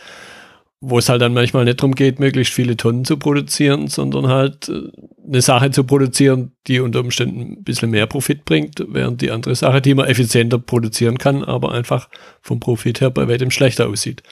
wo 0.80 0.96
es 0.96 1.10
halt 1.10 1.20
dann 1.20 1.34
manchmal 1.34 1.66
nicht 1.66 1.80
darum 1.80 1.94
geht, 1.94 2.20
möglichst 2.20 2.54
viele 2.54 2.74
Tonnen 2.76 3.04
zu 3.04 3.18
produzieren, 3.18 3.86
sondern 3.88 4.28
halt 4.28 4.70
äh, 4.70 4.88
eine 5.26 5.42
Sache 5.42 5.70
zu 5.70 5.84
produzieren, 5.84 6.52
die 6.66 6.80
unter 6.80 7.00
Umständen 7.00 7.58
ein 7.58 7.64
bisschen 7.64 7.90
mehr 7.90 8.06
Profit 8.06 8.46
bringt, 8.46 8.82
während 8.88 9.20
die 9.20 9.30
andere 9.30 9.54
Sache, 9.54 9.82
die 9.82 9.94
man 9.94 10.06
effizienter 10.06 10.58
produzieren 10.58 11.18
kann, 11.18 11.44
aber 11.44 11.72
einfach 11.72 12.08
vom 12.40 12.60
Profit 12.60 13.02
her 13.02 13.10
bei 13.10 13.28
weitem 13.28 13.50
schlechter 13.50 13.88
aussieht. 13.88 14.22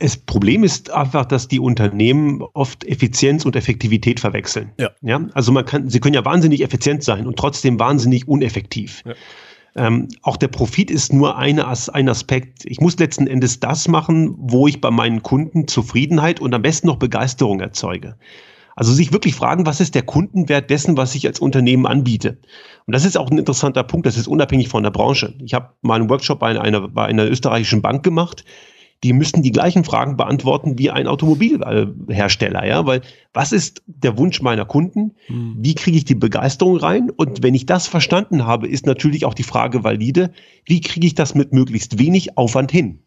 Das 0.00 0.16
Problem 0.16 0.64
ist 0.64 0.90
einfach, 0.90 1.24
dass 1.24 1.48
die 1.48 1.60
Unternehmen 1.60 2.42
oft 2.54 2.84
Effizienz 2.84 3.44
und 3.44 3.56
Effektivität 3.56 4.20
verwechseln. 4.20 4.72
Ja. 4.78 4.90
ja. 5.02 5.26
Also 5.34 5.52
man 5.52 5.64
kann, 5.64 5.88
sie 5.88 6.00
können 6.00 6.14
ja 6.14 6.24
wahnsinnig 6.24 6.62
effizient 6.62 7.04
sein 7.04 7.26
und 7.26 7.36
trotzdem 7.36 7.78
wahnsinnig 7.78 8.26
uneffektiv. 8.26 9.02
Ja. 9.04 9.14
Ähm, 9.76 10.08
auch 10.22 10.36
der 10.36 10.48
Profit 10.48 10.90
ist 10.90 11.12
nur 11.12 11.36
eine, 11.36 11.66
ein 11.66 12.08
Aspekt. 12.08 12.64
Ich 12.64 12.80
muss 12.80 12.98
letzten 12.98 13.26
Endes 13.26 13.60
das 13.60 13.88
machen, 13.88 14.34
wo 14.38 14.68
ich 14.68 14.80
bei 14.80 14.90
meinen 14.90 15.22
Kunden 15.22 15.66
Zufriedenheit 15.66 16.40
und 16.40 16.54
am 16.54 16.62
besten 16.62 16.86
noch 16.86 16.96
Begeisterung 16.96 17.60
erzeuge. 17.60 18.16
Also 18.76 18.92
sich 18.92 19.12
wirklich 19.12 19.34
fragen, 19.34 19.66
was 19.66 19.80
ist 19.80 19.94
der 19.94 20.02
Kundenwert 20.02 20.68
dessen, 20.70 20.96
was 20.96 21.14
ich 21.14 21.26
als 21.26 21.38
Unternehmen 21.38 21.86
anbiete? 21.86 22.38
Und 22.86 22.94
das 22.94 23.04
ist 23.04 23.16
auch 23.16 23.30
ein 23.30 23.38
interessanter 23.38 23.84
Punkt, 23.84 24.06
das 24.06 24.16
ist 24.16 24.26
unabhängig 24.26 24.68
von 24.68 24.82
der 24.82 24.90
Branche. 24.90 25.34
Ich 25.44 25.54
habe 25.54 25.70
mal 25.82 26.00
einen 26.00 26.10
Workshop 26.10 26.40
bei 26.40 26.60
einer, 26.60 26.88
bei 26.88 27.04
einer 27.04 27.24
österreichischen 27.24 27.82
Bank 27.82 28.02
gemacht 28.02 28.44
die 29.04 29.12
müssten 29.12 29.42
die 29.42 29.52
gleichen 29.52 29.84
Fragen 29.84 30.16
beantworten 30.16 30.78
wie 30.78 30.90
ein 30.90 31.06
Automobilhersteller, 31.06 32.64
ja, 32.66 32.86
weil 32.86 33.02
was 33.34 33.52
ist 33.52 33.82
der 33.86 34.16
Wunsch 34.16 34.40
meiner 34.40 34.64
Kunden? 34.64 35.12
Hm. 35.26 35.56
Wie 35.58 35.74
kriege 35.74 35.98
ich 35.98 36.06
die 36.06 36.14
Begeisterung 36.14 36.78
rein? 36.78 37.10
Und 37.10 37.42
wenn 37.42 37.52
ich 37.52 37.66
das 37.66 37.86
verstanden 37.86 38.46
habe, 38.46 38.66
ist 38.66 38.86
natürlich 38.86 39.26
auch 39.26 39.34
die 39.34 39.42
Frage 39.42 39.84
valide, 39.84 40.32
wie 40.64 40.80
kriege 40.80 41.06
ich 41.06 41.14
das 41.14 41.34
mit 41.34 41.52
möglichst 41.52 41.98
wenig 41.98 42.38
Aufwand 42.38 42.72
hin? 42.72 43.00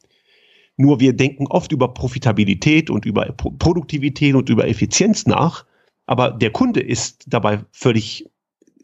Nur 0.76 1.00
wir 1.00 1.14
denken 1.14 1.48
oft 1.48 1.72
über 1.72 1.92
Profitabilität 1.96 2.92
und 2.92 3.06
über 3.06 3.26
Produktivität 3.34 4.36
und 4.36 4.50
über 4.50 4.68
Effizienz 4.68 5.26
nach, 5.26 5.66
aber 6.06 6.30
der 6.30 6.52
Kunde 6.52 6.80
ist 6.80 7.26
dabei 7.28 7.62
völlig, 7.72 8.30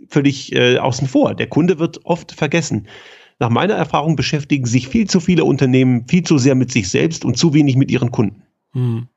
völlig 0.09 0.51
äh, 0.55 0.79
außen 0.79 1.07
vor. 1.07 1.35
Der 1.35 1.47
Kunde 1.47 1.77
wird 1.77 2.03
oft 2.05 2.31
vergessen. 2.31 2.87
Nach 3.39 3.49
meiner 3.49 3.73
Erfahrung 3.73 4.15
beschäftigen 4.15 4.65
sich 4.65 4.87
viel 4.87 5.07
zu 5.07 5.19
viele 5.19 5.45
Unternehmen 5.45 6.07
viel 6.07 6.23
zu 6.23 6.37
sehr 6.37 6.55
mit 6.55 6.71
sich 6.71 6.89
selbst 6.89 7.25
und 7.25 7.37
zu 7.37 7.53
wenig 7.53 7.75
mit 7.75 7.91
ihren 7.91 8.11
Kunden. 8.11 8.43
Hm. 8.73 9.07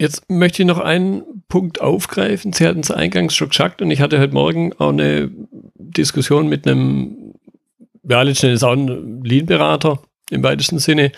Jetzt 0.00 0.30
möchte 0.30 0.62
ich 0.62 0.68
noch 0.68 0.78
einen 0.78 1.22
Punkt 1.48 1.80
aufgreifen. 1.80 2.52
Sie 2.52 2.66
hatten 2.66 2.80
es 2.80 2.90
eingangs 2.90 3.34
schon 3.34 3.48
gesagt 3.48 3.82
und 3.82 3.90
ich 3.90 4.00
hatte 4.00 4.20
heute 4.20 4.32
Morgen 4.32 4.72
auch 4.74 4.90
eine 4.90 5.30
Diskussion 5.74 6.48
mit 6.48 6.66
einem, 6.66 7.34
ja, 8.08 8.22
letztendlich 8.22 8.62
auch 8.62 8.72
ein 8.72 9.22
Lean-Berater 9.24 10.00
im 10.30 10.42
weitesten 10.42 10.78
Sinne, 10.78 11.10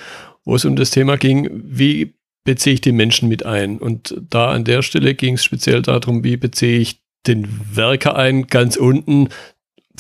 wo 0.45 0.55
es 0.55 0.65
um 0.65 0.77
das 0.77 0.91
Thema 0.91 1.17
ging, 1.17 1.51
wie 1.53 2.15
beziehe 2.45 2.75
ich 2.75 2.81
die 2.81 2.93
Menschen 2.93 3.29
mit 3.29 3.45
ein? 3.45 3.79
Und 3.79 4.17
da 4.31 4.51
an 4.51 4.65
der 4.65 4.81
Stelle 4.83 5.15
ging 5.15 5.35
es 5.35 5.45
speziell 5.45 5.83
darum, 5.83 6.25
wie 6.25 6.39
beziehe 6.39 6.79
ich 6.79 7.03
den 7.27 7.47
Werker 7.75 8.17
ein, 8.17 8.47
ganz 8.47 8.77
unten, 8.77 9.29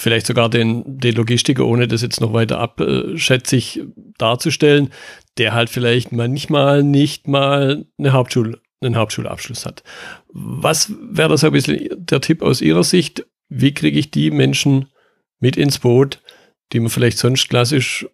vielleicht 0.00 0.26
sogar 0.26 0.48
den, 0.48 0.82
den 0.98 1.14
Logistiker, 1.14 1.66
ohne 1.66 1.86
das 1.86 2.02
jetzt 2.02 2.20
noch 2.20 2.32
weiter 2.32 2.58
abschätzig 2.58 3.82
darzustellen, 4.18 4.90
der 5.38 5.52
halt 5.52 5.70
vielleicht 5.70 6.12
manchmal 6.12 6.82
nicht 6.82 7.28
mal 7.28 7.84
eine 7.98 8.12
Hauptschul, 8.12 8.60
einen 8.80 8.96
Hauptschulabschluss 8.96 9.66
hat. 9.66 9.82
Was 10.28 10.92
wäre 11.00 11.28
das 11.28 11.44
ein 11.44 11.52
bisschen 11.52 11.88
der 11.90 12.20
Tipp 12.20 12.42
aus 12.42 12.60
Ihrer 12.60 12.84
Sicht? 12.84 13.26
Wie 13.48 13.74
kriege 13.74 13.98
ich 13.98 14.10
die 14.10 14.30
Menschen 14.30 14.86
mit 15.38 15.56
ins 15.56 15.78
Boot, 15.78 16.22
die 16.72 16.80
man 16.80 16.90
vielleicht 16.90 17.18
sonst 17.18 17.48
klassisch 17.48 18.06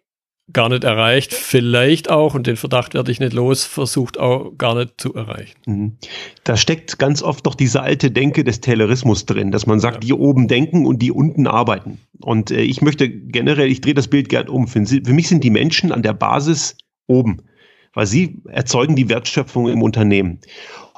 gar 0.53 0.69
nicht 0.69 0.83
erreicht, 0.83 1.33
vielleicht 1.33 2.09
auch, 2.09 2.33
und 2.33 2.47
den 2.47 2.55
Verdacht 2.55 2.93
werde 2.93 3.11
ich 3.11 3.19
nicht 3.19 3.33
los, 3.33 3.65
versucht 3.65 4.17
auch 4.17 4.57
gar 4.57 4.75
nicht 4.75 4.93
zu 4.97 5.13
erreichen. 5.13 5.57
Mhm. 5.65 5.97
Da 6.43 6.55
steckt 6.55 6.99
ganz 6.99 7.21
oft 7.21 7.45
noch 7.45 7.55
diese 7.55 7.81
alte 7.81 8.11
Denke 8.11 8.43
des 8.43 8.61
Taylorismus 8.61 9.25
drin, 9.25 9.51
dass 9.51 9.67
man 9.67 9.79
sagt, 9.79 9.95
ja. 9.95 9.99
die 10.07 10.13
oben 10.13 10.47
denken 10.47 10.85
und 10.85 11.01
die 11.01 11.11
unten 11.11 11.47
arbeiten. 11.47 11.99
Und 12.21 12.51
äh, 12.51 12.61
ich 12.61 12.81
möchte 12.81 13.09
generell, 13.09 13.69
ich 13.69 13.81
drehe 13.81 13.93
das 13.93 14.07
Bild 14.07 14.29
gern 14.29 14.47
um. 14.47 14.67
Für, 14.67 14.85
für 14.85 15.13
mich 15.13 15.27
sind 15.27 15.43
die 15.43 15.49
Menschen 15.49 15.91
an 15.91 16.01
der 16.01 16.13
Basis 16.13 16.77
oben, 17.07 17.43
weil 17.93 18.07
sie 18.07 18.41
erzeugen 18.47 18.95
die 18.95 19.09
Wertschöpfung 19.09 19.67
im 19.67 19.81
Unternehmen. 19.81 20.39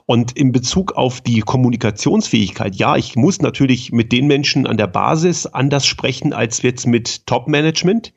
Und 0.05 0.31
in 0.31 0.51
Bezug 0.51 0.93
auf 0.93 1.21
die 1.21 1.41
Kommunikationsfähigkeit, 1.41 2.75
ja, 2.75 2.97
ich 2.97 3.15
muss 3.15 3.41
natürlich 3.41 3.91
mit 3.91 4.11
den 4.11 4.25
Menschen 4.25 4.65
an 4.65 4.77
der 4.77 4.87
Basis 4.87 5.45
anders 5.45 5.85
sprechen 5.85 6.33
als 6.33 6.61
jetzt 6.61 6.87
mit 6.87 7.27
Top-Management. 7.27 8.13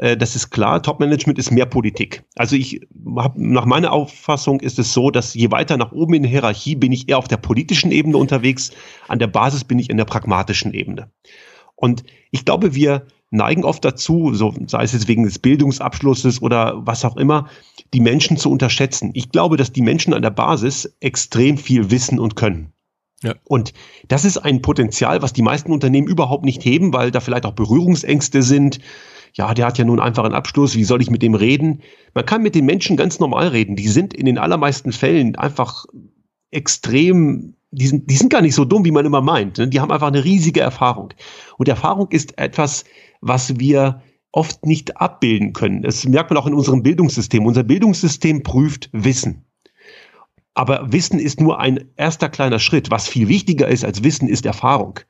Äh, 0.00 0.16
das 0.16 0.34
ist 0.34 0.50
klar, 0.50 0.82
Top-Management 0.82 1.38
ist 1.38 1.50
mehr 1.50 1.66
Politik. 1.66 2.24
Also 2.36 2.56
ich 2.56 2.80
hab, 3.16 3.36
nach 3.36 3.66
meiner 3.66 3.92
Auffassung 3.92 4.60
ist 4.60 4.78
es 4.78 4.92
so, 4.92 5.10
dass 5.10 5.34
je 5.34 5.50
weiter 5.50 5.76
nach 5.76 5.92
oben 5.92 6.14
in 6.14 6.22
der 6.22 6.30
Hierarchie 6.30 6.74
bin 6.74 6.90
ich 6.90 7.08
eher 7.08 7.18
auf 7.18 7.28
der 7.28 7.36
politischen 7.36 7.92
Ebene 7.92 8.16
unterwegs, 8.16 8.70
an 9.08 9.18
der 9.18 9.26
Basis 9.26 9.64
bin 9.64 9.78
ich 9.78 9.90
in 9.90 9.98
der 9.98 10.06
pragmatischen 10.06 10.72
Ebene. 10.72 11.10
Und 11.76 12.02
ich 12.30 12.44
glaube, 12.44 12.74
wir 12.74 13.06
neigen 13.30 13.64
oft 13.64 13.84
dazu, 13.84 14.34
so 14.34 14.54
sei 14.66 14.82
es 14.82 14.92
jetzt 14.92 15.06
wegen 15.06 15.24
des 15.24 15.38
Bildungsabschlusses 15.38 16.42
oder 16.42 16.74
was 16.84 17.04
auch 17.04 17.16
immer, 17.16 17.48
die 17.92 18.00
Menschen 18.00 18.36
zu 18.36 18.50
unterschätzen. 18.50 19.10
Ich 19.14 19.30
glaube, 19.30 19.56
dass 19.56 19.72
die 19.72 19.82
Menschen 19.82 20.14
an 20.14 20.22
der 20.22 20.30
Basis 20.30 20.96
extrem 21.00 21.58
viel 21.58 21.90
wissen 21.90 22.18
und 22.18 22.36
können. 22.36 22.72
Ja. 23.22 23.34
Und 23.44 23.74
das 24.08 24.24
ist 24.24 24.38
ein 24.38 24.62
Potenzial, 24.62 25.20
was 25.20 25.34
die 25.34 25.42
meisten 25.42 25.72
Unternehmen 25.72 26.08
überhaupt 26.08 26.44
nicht 26.44 26.64
heben, 26.64 26.92
weil 26.92 27.10
da 27.10 27.20
vielleicht 27.20 27.44
auch 27.44 27.52
Berührungsängste 27.52 28.42
sind, 28.42 28.80
ja, 29.34 29.54
der 29.54 29.66
hat 29.66 29.78
ja 29.78 29.84
nun 29.84 30.00
einfach 30.00 30.24
einen 30.24 30.34
Abschluss, 30.34 30.76
wie 30.76 30.84
soll 30.84 31.02
ich 31.02 31.10
mit 31.10 31.22
dem 31.22 31.34
reden? 31.34 31.82
Man 32.14 32.26
kann 32.26 32.42
mit 32.42 32.54
den 32.54 32.66
Menschen 32.66 32.96
ganz 32.96 33.20
normal 33.20 33.48
reden. 33.48 33.76
Die 33.76 33.88
sind 33.88 34.14
in 34.14 34.26
den 34.26 34.38
allermeisten 34.38 34.92
Fällen 34.92 35.36
einfach 35.36 35.86
extrem, 36.50 37.54
die 37.70 37.86
sind, 37.86 38.10
die 38.10 38.16
sind 38.16 38.30
gar 38.30 38.42
nicht 38.42 38.54
so 38.54 38.64
dumm, 38.64 38.84
wie 38.84 38.90
man 38.90 39.06
immer 39.06 39.20
meint. 39.20 39.58
Ne? 39.58 39.68
Die 39.68 39.80
haben 39.80 39.92
einfach 39.92 40.08
eine 40.08 40.24
riesige 40.24 40.60
Erfahrung. 40.60 41.14
Und 41.58 41.68
Erfahrung 41.68 42.08
ist 42.10 42.38
etwas, 42.38 42.84
was 43.20 43.58
wir 43.58 44.02
oft 44.32 44.66
nicht 44.66 44.96
abbilden 44.96 45.52
können. 45.52 45.82
Das 45.82 46.06
merkt 46.06 46.30
man 46.30 46.38
auch 46.38 46.46
in 46.46 46.54
unserem 46.54 46.82
Bildungssystem. 46.82 47.46
Unser 47.46 47.64
Bildungssystem 47.64 48.42
prüft 48.42 48.88
Wissen. 48.92 49.44
Aber 50.54 50.92
Wissen 50.92 51.18
ist 51.18 51.40
nur 51.40 51.60
ein 51.60 51.90
erster 51.96 52.28
kleiner 52.28 52.58
Schritt. 52.58 52.90
Was 52.90 53.08
viel 53.08 53.28
wichtiger 53.28 53.68
ist 53.68 53.84
als 53.84 54.02
Wissen, 54.02 54.28
ist 54.28 54.46
Erfahrung. 54.46 55.00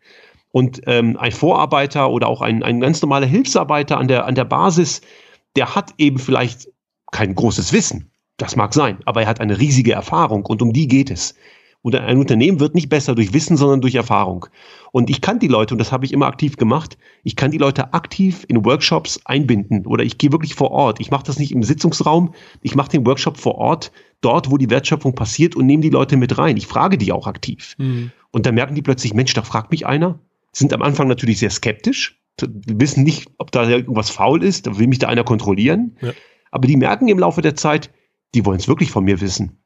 Und 0.53 0.83
ähm, 0.87 1.17
ein 1.17 1.33
Vorarbeiter 1.33 2.11
oder 2.11 2.29
auch 2.29 2.41
ein, 2.41 2.63
ein 2.63 2.81
ganz 2.81 3.01
normaler 3.03 3.27
Hilfsarbeiter 3.27 3.99
an 3.99 4.09
der, 4.09 4.27
an 4.27 4.35
der 4.35 4.45
Basis, 4.45 5.01
der 5.57 5.75
hat 5.75 5.95
eben 5.99 6.19
vielleicht 6.19 6.69
kein 7.13 7.35
großes 7.35 7.73
Wissen. 7.73 8.11
Das 8.37 8.57
mag 8.57 8.73
sein, 8.75 8.99
aber 9.05 9.23
er 9.23 9.29
hat 9.29 9.41
eine 9.41 9.59
riesige 9.59 9.93
Erfahrung 9.93 10.47
und 10.47 10.63
um 10.63 10.73
die 10.73 10.89
geht 10.89 11.11
es. 11.11 11.35
Und 11.83 11.95
ein 11.95 12.19
Unternehmen 12.19 12.61
wird 12.61 12.75
nicht 12.75 12.91
besser 12.91 13.15
durch 13.15 13.33
Wissen, 13.33 13.57
sondern 13.57 13.81
durch 13.81 13.95
Erfahrung. 13.95 14.47
Und 14.93 15.09
ich 15.09 15.23
kann 15.23 15.39
die 15.39 15.49
Leute, 15.49 15.73
und 15.73 15.79
das 15.79 15.93
habe 15.93 16.05
ich 16.05 16.13
immer 16.13 16.27
aktiv 16.27 16.57
gemacht, 16.57 16.99
ich 17.23 17.37
kann 17.37 17.53
die 17.53 17.59
Leute 17.59 17.95
aktiv 17.95 18.45
in 18.49 18.65
Workshops 18.65 19.21
einbinden 19.25 19.87
oder 19.87 20.05
ich 20.05 20.19
gehe 20.19 20.31
wirklich 20.31 20.55
vor 20.55 20.73
Ort. 20.73 21.01
Ich 21.01 21.11
mache 21.11 21.25
das 21.25 21.39
nicht 21.39 21.53
im 21.53 21.63
Sitzungsraum, 21.63 22.35
ich 22.61 22.75
mache 22.75 22.91
den 22.91 23.07
Workshop 23.07 23.39
vor 23.39 23.55
Ort, 23.55 23.93
dort, 24.21 24.51
wo 24.51 24.59
die 24.59 24.69
Wertschöpfung 24.69 25.15
passiert 25.15 25.57
und 25.57 25.65
nehme 25.65 25.83
die 25.83 25.91
Leute 25.91 26.19
mit 26.19 26.37
rein. 26.37 26.59
Ich 26.59 26.67
frage 26.67 26.99
die 26.99 27.13
auch 27.13 27.27
aktiv. 27.27 27.77
Mhm. 27.79 28.11
Und 28.31 28.45
dann 28.45 28.55
merken 28.55 28.75
die 28.75 28.83
plötzlich, 28.83 29.15
Mensch, 29.15 29.33
da 29.33 29.43
fragt 29.43 29.71
mich 29.71 29.87
einer, 29.87 30.19
sind 30.53 30.73
am 30.73 30.83
Anfang 30.83 31.09
natürlich 31.09 31.39
sehr 31.39 31.51
skeptisch, 31.51 32.21
wissen 32.43 33.05
nicht, 33.05 33.29
ob 33.39 33.53
da 33.53 33.69
irgendwas 33.69 34.11
faul 34.11 34.43
ist, 34.43 34.79
will 34.79 34.87
mich 34.87 34.99
da 34.99 35.09
einer 35.09 35.25
kontrollieren. 35.25 35.97
Ja. 36.01 36.13
Aber 36.51 36.67
die 36.67 36.77
merken 36.77 37.09
im 37.09 37.19
Laufe 37.19 37.43
der 37.43 37.55
Zeit, 37.55 37.91
die 38.35 38.45
wollen 38.45 38.59
es 38.59 38.69
wirklich 38.69 38.91
von 38.91 39.05
mir 39.05 39.21
wissen. 39.21 39.63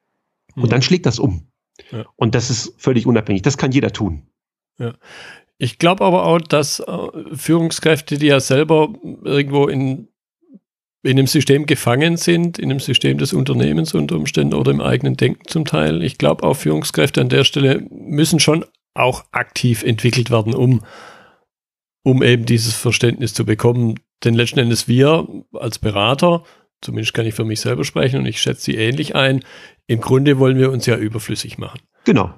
Und 0.55 0.64
mhm. 0.64 0.68
dann 0.68 0.83
schlägt 0.83 1.07
das 1.07 1.18
um. 1.18 1.49
Ja. 1.90 2.05
Und 2.16 2.35
das 2.35 2.51
ist 2.51 2.75
völlig 2.79 3.07
unabhängig. 3.07 3.42
Das 3.42 3.59
kann 3.59 3.73
jeder 3.73 3.92
tun. 3.92 4.27
Ja. 4.79 4.94
Ich 5.59 5.79
glaube 5.79 6.05
aber 6.05 6.27
auch, 6.27 6.40
dass 6.40 6.81
äh, 6.81 7.09
Führungskräfte, 7.33 8.18
die 8.18 8.27
ja 8.27 8.40
selber 8.40 8.92
irgendwo 9.23 9.66
in, 9.68 10.09
in 11.03 11.18
einem 11.18 11.27
System 11.27 11.66
gefangen 11.66 12.16
sind, 12.16 12.59
in 12.59 12.70
einem 12.70 12.81
System 12.81 13.18
des 13.18 13.33
Unternehmens 13.33 13.94
unter 13.94 14.16
Umständen 14.16 14.55
oder 14.55 14.73
im 14.73 14.81
eigenen 14.81 15.16
Denken 15.16 15.47
zum 15.47 15.64
Teil, 15.64 16.03
ich 16.03 16.18
glaube 16.18 16.42
auch 16.42 16.55
Führungskräfte 16.55 17.20
an 17.20 17.29
der 17.29 17.44
Stelle 17.44 17.87
müssen 17.90 18.40
schon 18.40 18.64
auch 18.95 19.25
aktiv 19.33 19.83
entwickelt 19.83 20.31
werden, 20.31 20.55
um, 20.55 20.83
um 22.03 22.23
eben 22.23 22.47
dieses 22.47 22.75
Verständnis 22.75 23.35
zu 23.35 23.45
bekommen. 23.45 24.01
Denn 24.23 24.35
letzten 24.35 24.61
Endes 24.61 24.89
wir 24.89 25.29
als 25.53 25.79
Berater, 25.79 26.45
zumindest 26.81 27.15
kann 27.15 27.27
ich 27.27 27.35
für 27.35 27.45
mich 27.45 27.61
selber 27.61 27.85
sprechen 27.85 28.21
und 28.21 28.27
ich 28.27 28.41
schätze 28.41 28.63
sie 28.63 28.77
ähnlich 28.77 29.15
ein, 29.15 29.45
im 29.87 30.01
Grunde 30.01 30.39
wollen 30.39 30.59
wir 30.59 30.71
uns 30.71 30.87
ja 30.87 30.97
überflüssig 30.97 31.59
machen. 31.59 31.81
Genau. 32.05 32.33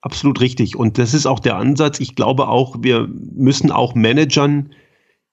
Absolut 0.00 0.40
richtig. 0.40 0.76
Und 0.76 0.96
das 0.96 1.12
ist 1.12 1.26
auch 1.26 1.40
der 1.40 1.56
Ansatz. 1.56 1.98
Ich 1.98 2.14
glaube 2.14 2.48
auch, 2.48 2.76
wir 2.80 3.08
müssen 3.08 3.72
auch 3.72 3.94
Managern 3.94 4.72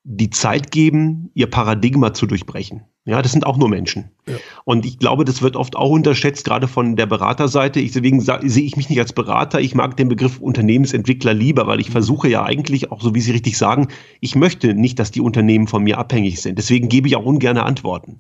die 0.04 0.32
Zeit 0.32 0.72
geben, 0.72 1.30
ihr 1.34 1.50
Paradigma 1.50 2.14
zu 2.14 2.26
durchbrechen. 2.26 2.84
Ja, 3.08 3.22
das 3.22 3.34
sind 3.34 3.46
auch 3.46 3.58
nur 3.58 3.70
Menschen. 3.70 4.10
Ja. 4.28 4.34
Und 4.64 4.84
ich 4.84 4.98
glaube, 4.98 5.26
das 5.26 5.44
wird 5.44 5.56
oft 5.56 5.76
auch 5.76 5.92
unterschätzt, 5.92 6.44
gerade 6.44 6.68
von 6.68 6.96
der 6.96 7.06
Beraterseite. 7.06 7.80
Ich, 7.80 7.92
deswegen 7.92 8.20
sehe 8.20 8.64
ich 8.64 8.78
mich 8.78 8.90
nicht 8.90 9.00
als 9.00 9.14
Berater. 9.14 9.62
Ich 9.62 9.76
mag 9.76 9.96
den 9.96 10.10
Begriff 10.10 10.40
Unternehmensentwickler 10.40 11.36
lieber, 11.36 11.68
weil 11.68 11.80
ich 11.80 11.92
versuche 11.92 12.28
ja 12.28 12.44
eigentlich, 12.44 12.92
auch 12.92 13.02
so 13.02 13.14
wie 13.14 13.22
Sie 13.22 13.32
richtig 13.32 13.60
sagen, 13.60 13.90
ich 14.22 14.36
möchte 14.36 14.74
nicht, 14.74 14.98
dass 14.98 15.12
die 15.12 15.22
Unternehmen 15.22 15.68
von 15.68 15.84
mir 15.84 16.00
abhängig 16.00 16.42
sind. 16.42 16.58
Deswegen 16.58 16.90
gebe 16.90 17.08
ich 17.08 17.16
auch 17.16 17.26
ungerne 17.26 17.62
Antworten. 17.62 18.18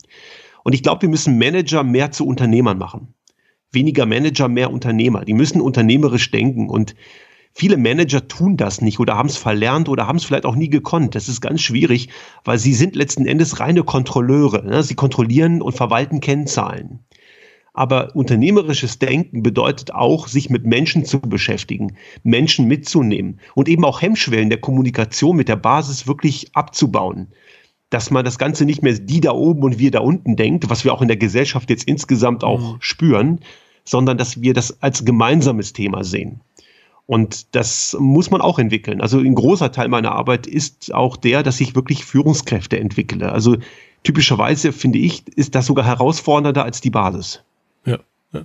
Und 0.63 0.73
ich 0.73 0.83
glaube, 0.83 1.01
wir 1.01 1.09
müssen 1.09 1.39
Manager 1.39 1.83
mehr 1.83 2.11
zu 2.11 2.27
Unternehmern 2.27 2.77
machen. 2.77 3.15
Weniger 3.71 4.05
Manager, 4.05 4.47
mehr 4.47 4.71
Unternehmer. 4.71 5.25
Die 5.25 5.33
müssen 5.33 5.61
unternehmerisch 5.61 6.29
denken 6.29 6.69
und 6.69 6.95
Viele 7.57 7.77
Manager 7.77 8.27
tun 8.27 8.57
das 8.57 8.81
nicht 8.81 8.99
oder 8.99 9.15
haben 9.15 9.29
es 9.29 9.37
verlernt 9.37 9.87
oder 9.87 10.07
haben 10.07 10.17
es 10.17 10.25
vielleicht 10.25 10.45
auch 10.45 10.57
nie 10.57 10.67
gekonnt. 10.67 11.15
Das 11.15 11.29
ist 11.29 11.39
ganz 11.39 11.61
schwierig, 11.61 12.09
weil 12.43 12.59
sie 12.59 12.73
sind 12.73 12.97
letzten 12.97 13.25
Endes 13.25 13.61
reine 13.61 13.83
Kontrolleure. 13.83 14.65
Ne? 14.65 14.83
Sie 14.83 14.95
kontrollieren 14.95 15.61
und 15.61 15.73
verwalten 15.73 16.19
Kennzahlen. 16.19 16.99
Aber 17.73 18.13
unternehmerisches 18.13 18.99
Denken 18.99 19.41
bedeutet 19.41 19.93
auch, 19.93 20.27
sich 20.27 20.49
mit 20.49 20.65
Menschen 20.65 21.05
zu 21.05 21.21
beschäftigen, 21.21 21.95
Menschen 22.23 22.67
mitzunehmen 22.67 23.39
und 23.53 23.69
eben 23.69 23.85
auch 23.85 24.01
Hemmschwellen 24.01 24.49
der 24.49 24.59
Kommunikation 24.59 25.37
mit 25.37 25.47
der 25.47 25.55
Basis 25.55 26.07
wirklich 26.07 26.53
abzubauen. 26.57 27.29
Dass 27.89 28.11
man 28.11 28.25
das 28.25 28.37
Ganze 28.37 28.65
nicht 28.65 28.83
mehr 28.83 28.99
die 28.99 29.21
da 29.21 29.31
oben 29.31 29.63
und 29.63 29.79
wir 29.79 29.91
da 29.91 30.01
unten 30.01 30.35
denkt, 30.35 30.69
was 30.69 30.83
wir 30.83 30.93
auch 30.93 31.01
in 31.01 31.07
der 31.07 31.15
Gesellschaft 31.15 31.69
jetzt 31.69 31.87
insgesamt 31.87 32.43
auch 32.43 32.73
mhm. 32.73 32.77
spüren, 32.81 33.39
sondern 33.85 34.17
dass 34.17 34.41
wir 34.41 34.53
das 34.53 34.81
als 34.83 35.05
gemeinsames 35.05 35.71
Thema 35.71 36.03
sehen. 36.03 36.41
Und 37.07 37.55
das 37.55 37.95
muss 37.99 38.31
man 38.31 38.41
auch 38.41 38.57
entwickeln. 38.57 38.99
Also 38.99 39.19
ein 39.19 39.35
großer 39.35 39.71
Teil 39.71 39.89
meiner 39.89 40.13
Arbeit 40.13 40.47
ist 40.47 40.93
auch 40.93 41.17
der, 41.17 41.43
dass 41.43 41.61
ich 41.61 41.75
wirklich 41.75 42.03
Führungskräfte 42.03 42.79
entwickle. 42.79 43.31
Also 43.31 43.57
typischerweise 44.03 44.71
finde 44.71 44.99
ich, 44.99 45.23
ist 45.35 45.53
das 45.53 45.67
sogar 45.67 45.85
herausfordernder 45.85 46.63
als 46.63 46.81
die 46.81 46.89
Basis. 46.89 47.43
Ja. 47.85 47.99
Ja, 48.33 48.41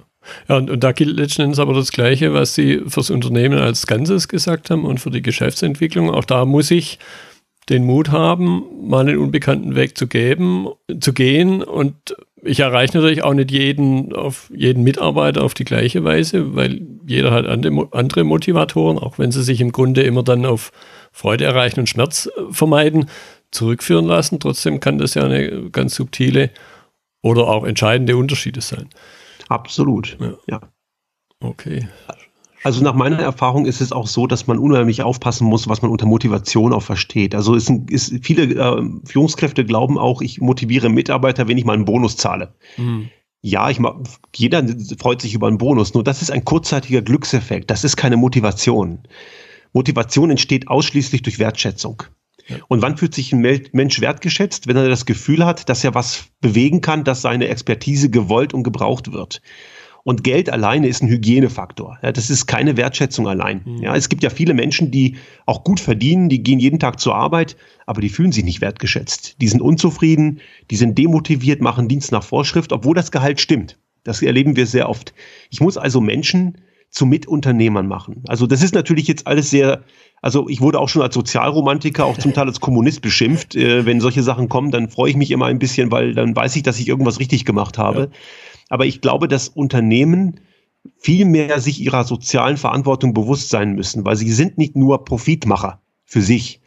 ja 0.48 0.56
und, 0.56 0.68
und 0.70 0.84
da 0.84 0.92
gilt 0.92 1.16
letzten 1.16 1.42
Endes 1.42 1.58
aber 1.58 1.72
das 1.72 1.90
Gleiche, 1.90 2.34
was 2.34 2.54
Sie 2.54 2.82
fürs 2.86 3.08
Unternehmen 3.08 3.58
als 3.58 3.86
Ganzes 3.86 4.28
gesagt 4.28 4.68
haben 4.68 4.84
und 4.84 5.00
für 5.00 5.10
die 5.10 5.22
Geschäftsentwicklung. 5.22 6.10
Auch 6.10 6.26
da 6.26 6.44
muss 6.44 6.70
ich 6.70 6.98
den 7.70 7.84
Mut 7.84 8.10
haben, 8.10 8.64
mal 8.82 9.08
einen 9.08 9.18
unbekannten 9.18 9.76
Weg 9.76 9.96
zu 9.96 10.06
geben, 10.06 10.68
zu 11.00 11.12
gehen 11.12 11.62
und 11.62 12.16
ich 12.42 12.60
erreiche 12.60 12.96
natürlich 12.96 13.22
auch 13.22 13.34
nicht 13.34 13.50
jeden, 13.50 14.14
auf 14.14 14.50
jeden 14.54 14.82
Mitarbeiter 14.82 15.42
auf 15.42 15.54
die 15.54 15.64
gleiche 15.64 16.04
Weise, 16.04 16.54
weil 16.54 16.80
jeder 17.06 17.32
hat 17.32 17.46
andere 17.46 18.24
Motivatoren, 18.24 18.98
auch 18.98 19.18
wenn 19.18 19.30
sie 19.30 19.42
sich 19.42 19.60
im 19.60 19.72
Grunde 19.72 20.02
immer 20.02 20.22
dann 20.22 20.46
auf 20.46 20.72
Freude 21.12 21.44
erreichen 21.44 21.80
und 21.80 21.88
Schmerz 21.88 22.26
äh, 22.26 22.52
vermeiden, 22.52 23.06
zurückführen 23.50 24.06
lassen. 24.06 24.40
Trotzdem 24.40 24.80
kann 24.80 24.98
das 24.98 25.14
ja 25.14 25.24
eine 25.24 25.70
ganz 25.70 25.94
subtile 25.94 26.50
oder 27.22 27.48
auch 27.48 27.64
entscheidende 27.64 28.16
Unterschiede 28.16 28.60
sein. 28.60 28.88
Absolut. 29.48 30.16
Ja. 30.20 30.34
ja. 30.46 30.60
Okay. 31.40 31.88
Also 32.62 32.84
nach 32.84 32.94
meiner 32.94 33.18
Erfahrung 33.18 33.64
ist 33.64 33.80
es 33.80 33.92
auch 33.92 34.06
so, 34.06 34.26
dass 34.26 34.46
man 34.46 34.58
unheimlich 34.58 35.02
aufpassen 35.02 35.46
muss, 35.46 35.68
was 35.68 35.80
man 35.80 35.90
unter 35.90 36.06
Motivation 36.06 36.72
auch 36.72 36.82
versteht. 36.82 37.34
Also 37.34 37.54
ist, 37.54 37.70
ist 37.88 38.12
viele 38.22 38.42
äh, 38.42 38.82
Führungskräfte 39.04 39.64
glauben 39.64 39.98
auch, 39.98 40.20
ich 40.20 40.40
motiviere 40.40 40.90
Mitarbeiter, 40.90 41.48
wenn 41.48 41.56
ich 41.56 41.64
mal 41.64 41.72
einen 41.72 41.86
Bonus 41.86 42.16
zahle. 42.16 42.54
Mhm. 42.76 43.08
Ja, 43.42 43.70
ich 43.70 43.80
jeder 44.36 44.62
freut 44.98 45.22
sich 45.22 45.32
über 45.32 45.48
einen 45.48 45.56
Bonus, 45.56 45.94
nur 45.94 46.04
das 46.04 46.20
ist 46.20 46.30
ein 46.30 46.44
kurzzeitiger 46.44 47.00
Glückseffekt. 47.00 47.70
Das 47.70 47.84
ist 47.84 47.96
keine 47.96 48.18
Motivation. 48.18 49.00
Motivation 49.72 50.30
entsteht 50.30 50.68
ausschließlich 50.68 51.22
durch 51.22 51.38
Wertschätzung. 51.38 52.02
Und 52.68 52.82
wann 52.82 52.96
fühlt 52.96 53.14
sich 53.14 53.32
ein 53.32 53.40
Mensch 53.72 54.00
wertgeschätzt? 54.00 54.66
Wenn 54.66 54.76
er 54.76 54.88
das 54.88 55.06
Gefühl 55.06 55.44
hat, 55.44 55.68
dass 55.68 55.84
er 55.84 55.94
was 55.94 56.24
bewegen 56.40 56.80
kann, 56.80 57.04
dass 57.04 57.22
seine 57.22 57.48
Expertise 57.48 58.10
gewollt 58.10 58.52
und 58.52 58.64
gebraucht 58.64 59.12
wird. 59.12 59.40
Und 60.02 60.24
Geld 60.24 60.50
alleine 60.50 60.88
ist 60.88 61.02
ein 61.02 61.08
Hygienefaktor. 61.08 61.98
Ja, 62.02 62.12
das 62.12 62.30
ist 62.30 62.46
keine 62.46 62.76
Wertschätzung 62.76 63.28
allein. 63.28 63.62
Mhm. 63.64 63.82
Ja, 63.82 63.94
es 63.94 64.08
gibt 64.08 64.22
ja 64.22 64.30
viele 64.30 64.54
Menschen, 64.54 64.90
die 64.90 65.16
auch 65.46 65.64
gut 65.64 65.80
verdienen, 65.80 66.28
die 66.28 66.42
gehen 66.42 66.58
jeden 66.58 66.78
Tag 66.78 67.00
zur 67.00 67.14
Arbeit, 67.14 67.56
aber 67.86 68.00
die 68.00 68.08
fühlen 68.08 68.32
sich 68.32 68.44
nicht 68.44 68.60
wertgeschätzt. 68.60 69.36
Die 69.40 69.48
sind 69.48 69.60
unzufrieden, 69.60 70.40
die 70.70 70.76
sind 70.76 70.96
demotiviert, 70.96 71.60
machen 71.60 71.88
Dienst 71.88 72.12
nach 72.12 72.22
Vorschrift, 72.22 72.72
obwohl 72.72 72.94
das 72.94 73.10
Gehalt 73.10 73.40
stimmt. 73.40 73.78
Das 74.02 74.22
erleben 74.22 74.56
wir 74.56 74.66
sehr 74.66 74.88
oft. 74.88 75.12
Ich 75.50 75.60
muss 75.60 75.76
also 75.76 76.00
Menschen 76.00 76.56
zu 76.90 77.06
Mitunternehmern 77.06 77.86
machen. 77.86 78.24
Also 78.26 78.46
das 78.46 78.62
ist 78.62 78.74
natürlich 78.74 79.06
jetzt 79.06 79.26
alles 79.26 79.50
sehr, 79.50 79.84
also 80.22 80.48
ich 80.48 80.60
wurde 80.60 80.80
auch 80.80 80.88
schon 80.88 81.02
als 81.02 81.14
Sozialromantiker, 81.14 82.04
auch 82.04 82.18
zum 82.18 82.34
Teil 82.34 82.48
als 82.48 82.60
Kommunist 82.60 83.00
beschimpft. 83.00 83.54
Äh, 83.54 83.86
wenn 83.86 84.00
solche 84.00 84.22
Sachen 84.22 84.48
kommen, 84.48 84.70
dann 84.70 84.90
freue 84.90 85.10
ich 85.10 85.16
mich 85.16 85.30
immer 85.30 85.46
ein 85.46 85.60
bisschen, 85.60 85.92
weil 85.92 86.14
dann 86.14 86.34
weiß 86.34 86.56
ich, 86.56 86.62
dass 86.62 86.80
ich 86.80 86.88
irgendwas 86.88 87.20
richtig 87.20 87.44
gemacht 87.44 87.78
habe. 87.78 88.00
Ja. 88.00 88.08
Aber 88.68 88.86
ich 88.86 89.00
glaube, 89.00 89.28
dass 89.28 89.48
Unternehmen 89.48 90.40
viel 90.98 91.24
mehr 91.26 91.60
sich 91.60 91.80
ihrer 91.80 92.04
sozialen 92.04 92.56
Verantwortung 92.56 93.14
bewusst 93.14 93.50
sein 93.50 93.74
müssen, 93.74 94.04
weil 94.04 94.16
sie 94.16 94.32
sind 94.32 94.58
nicht 94.58 94.76
nur 94.76 95.04
Profitmacher 95.04 95.80
für 96.04 96.22
sich. 96.22 96.60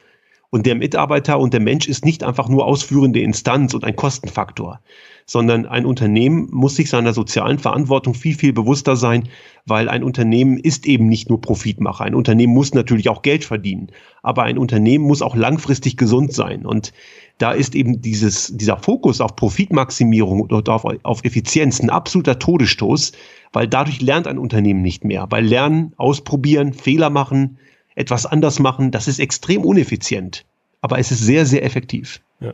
Und 0.54 0.68
der 0.68 0.76
Mitarbeiter 0.76 1.40
und 1.40 1.52
der 1.52 1.62
Mensch 1.62 1.88
ist 1.88 2.06
nicht 2.06 2.24
einfach 2.24 2.48
nur 2.48 2.68
ausführende 2.68 3.20
Instanz 3.22 3.74
und 3.74 3.84
ein 3.84 3.96
Kostenfaktor, 3.96 4.82
sondern 5.26 5.66
ein 5.66 5.84
Unternehmen 5.84 6.48
muss 6.52 6.76
sich 6.76 6.92
seiner 6.92 7.12
sozialen 7.12 7.58
Verantwortung 7.58 8.14
viel, 8.14 8.36
viel 8.36 8.54
bewusster 8.54 8.96
sein, 8.96 9.30
weil 9.66 9.90
ein 9.90 10.04
Unternehmen 10.04 10.60
ist 10.60 10.86
eben 10.86 11.10
nicht 11.10 11.28
nur 11.28 11.42
Profitmacher. 11.42 12.04
Ein 12.04 12.14
Unternehmen 12.14 12.54
muss 12.54 12.72
natürlich 12.76 13.10
auch 13.10 13.24
Geld 13.24 13.44
verdienen, 13.44 13.88
aber 14.22 14.44
ein 14.44 14.60
Unternehmen 14.60 15.06
muss 15.06 15.24
auch 15.24 15.36
langfristig 15.36 15.98
gesund 15.98 16.34
sein. 16.34 16.68
Und 16.68 16.94
da 17.40 17.52
ist 17.52 17.74
eben 17.74 18.04
dieses, 18.04 18.56
dieser 18.56 18.78
Fokus 18.78 19.22
auf 19.22 19.36
Profitmaximierung 19.36 20.42
und 20.42 20.70
auf, 20.70 20.86
auf 21.02 21.24
Effizienz 21.24 21.82
ein 21.82 21.90
absoluter 21.90 22.38
Todesstoß, 22.38 23.14
weil 23.54 23.68
dadurch 23.68 24.02
lernt 24.02 24.28
ein 24.28 24.38
Unternehmen 24.38 24.84
nicht 24.84 25.04
mehr. 25.04 25.26
Weil 25.32 25.48
Lernen, 25.48 25.94
Ausprobieren, 25.98 26.74
Fehler 26.74 27.10
machen, 27.10 27.58
etwas 27.96 28.26
anders 28.26 28.60
machen, 28.60 28.92
das 28.92 29.08
ist 29.08 29.20
extrem 29.20 29.64
uneffizient. 29.64 30.46
Aber 30.82 31.00
es 31.00 31.12
ist 31.12 31.22
sehr, 31.22 31.46
sehr 31.46 31.64
effektiv. 31.64 32.22
Ja, 32.40 32.54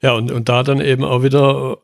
ja 0.00 0.12
und, 0.12 0.30
und 0.30 0.48
da 0.48 0.62
dann 0.62 0.80
eben 0.80 1.04
auch 1.04 1.22
wieder 1.22 1.78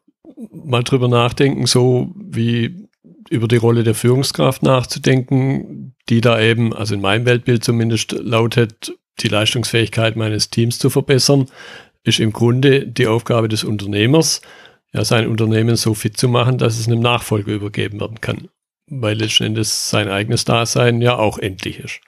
mal 0.50 0.82
drüber 0.82 1.08
nachdenken, 1.08 1.66
so 1.66 2.12
wie 2.16 2.86
über 3.30 3.48
die 3.48 3.56
Rolle 3.56 3.82
der 3.82 3.94
Führungskraft 3.94 4.62
nachzudenken, 4.62 5.94
die 6.08 6.20
da 6.20 6.40
eben, 6.40 6.72
also 6.72 6.94
in 6.94 7.00
meinem 7.00 7.26
Weltbild 7.26 7.64
zumindest 7.64 8.12
lautet, 8.12 8.92
die 9.20 9.28
Leistungsfähigkeit 9.28 10.16
meines 10.16 10.50
Teams 10.50 10.78
zu 10.78 10.90
verbessern, 10.90 11.46
ist 12.04 12.20
im 12.20 12.32
Grunde 12.32 12.86
die 12.86 13.06
Aufgabe 13.06 13.48
des 13.48 13.64
Unternehmers, 13.64 14.42
ja, 14.92 15.04
sein 15.04 15.26
Unternehmen 15.26 15.76
so 15.76 15.94
fit 15.94 16.16
zu 16.16 16.28
machen, 16.28 16.58
dass 16.58 16.78
es 16.78 16.86
einem 16.86 17.00
Nachfolger 17.00 17.52
übergeben 17.52 18.00
werden 18.00 18.20
kann. 18.20 18.48
Weil 18.88 19.18
letzten 19.18 19.44
Endes 19.44 19.90
sein 19.90 20.08
eigenes 20.08 20.44
Dasein 20.44 21.02
ja 21.02 21.16
auch 21.16 21.38
endlich 21.38 21.80
ist. 21.80 22.00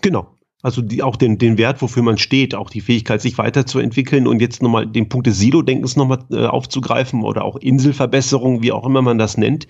Genau. 0.00 0.36
Also 0.62 0.82
die, 0.82 1.02
auch 1.02 1.16
den, 1.16 1.38
den 1.38 1.56
Wert, 1.56 1.80
wofür 1.80 2.02
man 2.02 2.18
steht, 2.18 2.54
auch 2.54 2.68
die 2.68 2.82
Fähigkeit, 2.82 3.22
sich 3.22 3.38
weiterzuentwickeln 3.38 4.26
und 4.26 4.40
jetzt 4.40 4.62
nochmal 4.62 4.86
den 4.86 5.08
Punkt 5.08 5.26
des 5.26 5.38
Silo-Denkens 5.38 5.96
nochmal 5.96 6.18
äh, 6.30 6.46
aufzugreifen 6.46 7.22
oder 7.22 7.44
auch 7.44 7.56
Inselverbesserung, 7.56 8.62
wie 8.62 8.72
auch 8.72 8.84
immer 8.84 9.00
man 9.00 9.16
das 9.16 9.38
nennt 9.38 9.66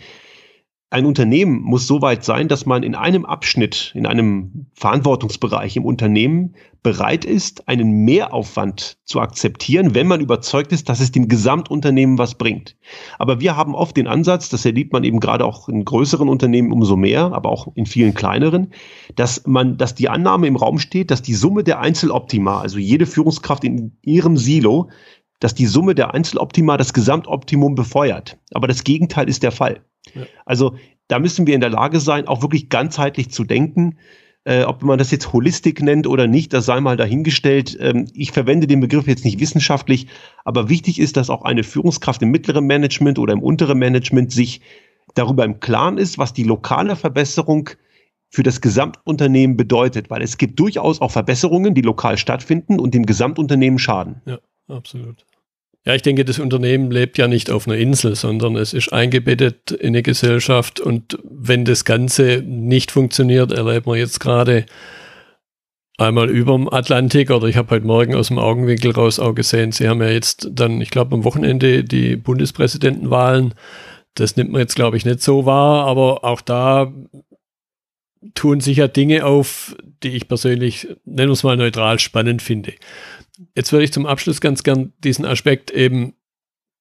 ein 0.93 1.07
Unternehmen 1.07 1.63
muss 1.63 1.87
so 1.87 2.03
weit 2.03 2.25
sein, 2.25 2.49
dass 2.49 2.67
man 2.67 2.83
in 2.83 2.97
einem 2.97 3.25
Abschnitt, 3.25 3.93
in 3.95 4.07
einem 4.07 4.67
Verantwortungsbereich 4.75 5.77
im 5.77 5.85
Unternehmen 5.85 6.57
bereit 6.83 7.25
ist, 7.25 7.69
einen 7.69 8.05
Mehraufwand 8.05 8.99
zu 9.05 9.21
akzeptieren, 9.21 9.95
wenn 9.95 10.09
man 10.09 10.21
überzeugt 10.21 10.73
ist, 10.73 10.89
dass 10.89 10.99
es 10.99 11.13
dem 11.13 11.29
Gesamtunternehmen 11.29 12.19
was 12.19 12.35
bringt. 12.35 12.77
Aber 13.21 13.39
wir 13.39 13.57
haben 13.57 13.77
oft 13.77 13.97
den 13.97 14.09
Ansatz, 14.09 14.49
das 14.49 14.65
erlebt 14.65 14.93
man 14.93 15.05
eben 15.05 15.21
gerade 15.21 15.45
auch 15.45 15.69
in 15.69 15.85
größeren 15.85 16.29
Unternehmen 16.29 16.73
umso 16.73 16.97
mehr, 16.97 17.33
aber 17.33 17.51
auch 17.51 17.69
in 17.77 17.87
vielen 17.87 18.15
kleineren, 18.15 18.73
dass 19.15 19.47
man, 19.47 19.77
dass 19.77 19.95
die 19.95 20.09
Annahme 20.09 20.49
im 20.49 20.57
Raum 20.57 20.81
steht, 20.81 21.13
dass 21.13 21.23
die 21.23 21.35
Summe 21.35 21.63
der 21.63 21.79
Einzeloptima, 21.79 22.61
also 22.61 22.79
jede 22.79 23.07
Führungskraft 23.07 23.63
in 23.63 23.97
ihrem 24.03 24.37
Silo, 24.37 24.91
dass 25.39 25.55
die 25.55 25.67
Summe 25.67 25.95
der 25.95 26.15
Einzeloptima 26.15 26.77
das 26.77 26.93
Gesamtoptimum 26.93 27.77
befeuert. 27.77 28.39
Aber 28.53 28.67
das 28.67 28.83
Gegenteil 28.83 29.29
ist 29.29 29.45
der 29.45 29.53
Fall. 29.53 29.85
Also 30.45 30.77
da 31.09 31.19
müssen 31.19 31.47
wir 31.47 31.55
in 31.55 31.61
der 31.61 31.71
Lage 31.71 32.01
sein, 32.01 32.29
auch 32.29 32.43
wirklich 32.43 32.69
ganzheitlich 32.69 33.31
zu 33.31 33.45
denken. 33.45 33.99
Äh, 34.45 34.65
ob 34.65 34.83
man 34.83 34.99
das 34.99 35.11
jetzt 35.11 35.35
Holistik 35.35 35.83
nennt 35.83 36.07
oder 36.07 36.27
nicht, 36.27 36.55
das 36.55 36.65
sei 36.65 36.81
mal 36.81 36.97
dahingestellt. 36.97 37.77
Ähm, 37.79 38.07
ich 38.15 38.33
verwende 38.33 38.67
den 38.67 38.81
Begriff 38.81 39.07
jetzt 39.07 39.25
nicht 39.25 39.39
wissenschaftlich, 39.39 40.07
aber 40.45 40.71
wichtig 40.71 40.99
ist, 40.99 41.19
dass 41.19 41.29
auch 41.29 41.43
eine 41.43 41.63
Führungskraft 41.63 42.23
im 42.23 42.31
mittleren 42.31 42.67
Management 42.67 43.19
oder 43.19 43.35
im 43.35 43.43
unteren 43.43 43.79
Management 43.79 44.33
sich 44.33 44.63
darüber 45.15 45.45
im 45.45 45.61
Klaren 45.61 45.99
ist, 45.99 46.17
was 46.17 46.33
die 46.33 46.45
lokale 46.45 46.97
Verbesserung 46.97 47.71
für 48.31 48.43
das 48.43 48.61
Gesamtunternehmen 48.63 49.57
bedeutet, 49.57 50.09
weil 50.09 50.23
es 50.23 50.39
gibt 50.39 50.59
durchaus 50.59 51.03
auch 51.03 51.11
Verbesserungen, 51.11 51.75
die 51.75 51.83
lokal 51.83 52.17
stattfinden 52.17 52.81
und 52.81 52.95
dem 52.95 53.05
Gesamtunternehmen 53.05 53.79
schaden. 53.79 54.23
Ja, 54.25 54.39
absolut. 54.69 55.27
Ja, 55.87 55.95
ich 55.95 56.03
denke, 56.03 56.27
das 56.27 56.39
Unternehmen 56.39 56.91
lebt 56.91 57.17
ja 57.17 57.27
nicht 57.27 57.51
auf 57.51 57.67
einer 57.67 57.79
Insel, 57.79 58.15
sondern 58.15 58.57
es 58.57 58.75
ist 58.75 58.93
eingebettet 58.93 59.71
in 59.71 59.89
eine 59.89 60.03
Gesellschaft. 60.03 60.79
Und 60.79 61.19
wenn 61.25 61.65
das 61.65 61.87
Ganze 61.87 62.43
nicht 62.45 62.91
funktioniert, 62.91 63.51
erleben 63.51 63.87
wir 63.87 63.97
jetzt 63.97 64.21
gerade 64.21 64.67
einmal 65.97 66.29
über 66.29 66.53
dem 66.53 66.73
Atlantik 66.73 67.31
oder 67.31 67.47
ich 67.47 67.57
habe 67.57 67.71
heute 67.71 67.87
Morgen 67.87 68.15
aus 68.15 68.29
dem 68.29 68.39
Augenwinkel 68.39 68.91
raus 68.91 69.19
auch 69.19 69.35
gesehen, 69.35 69.73
Sie 69.73 69.89
haben 69.89 70.03
ja 70.03 70.09
jetzt 70.09 70.49
dann, 70.53 70.81
ich 70.81 70.91
glaube, 70.91 71.15
am 71.15 71.25
Wochenende 71.25 71.85
die 71.85 72.17
Bundespräsidentenwahlen. 72.17 73.55
Das 74.15 74.37
nimmt 74.37 74.51
man 74.51 74.61
jetzt, 74.61 74.75
glaube 74.77 74.97
ich, 74.97 75.05
nicht 75.05 75.23
so 75.23 75.47
wahr, 75.47 75.87
aber 75.87 76.25
auch 76.25 76.41
da 76.41 76.93
tun 78.35 78.61
sich 78.61 78.79
ja 78.79 78.89
Dinge 78.89 79.25
auf, 79.25 79.77
die 80.03 80.11
ich 80.11 80.29
persönlich, 80.29 80.89
nennen 81.05 81.31
wir 81.31 81.35
es 81.35 81.43
mal 81.43 81.57
neutral, 81.57 81.99
spannend 81.99 82.43
finde. 82.43 82.73
Jetzt 83.55 83.73
würde 83.73 83.85
ich 83.85 83.93
zum 83.93 84.07
Abschluss 84.07 84.41
ganz 84.41 84.63
gern 84.63 84.93
diesen 84.99 85.25
Aspekt 85.25 85.71
eben 85.71 86.15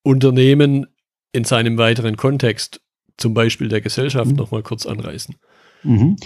Unternehmen 0.02 0.86
in 1.32 1.44
seinem 1.44 1.78
weiteren 1.78 2.16
Kontext, 2.16 2.80
zum 3.16 3.34
Beispiel 3.34 3.68
der 3.68 3.80
Gesellschaft, 3.80 4.30
mhm. 4.30 4.36
nochmal 4.36 4.62
kurz 4.62 4.86
anreißen. 4.86 5.36
Mhm. 5.82 6.16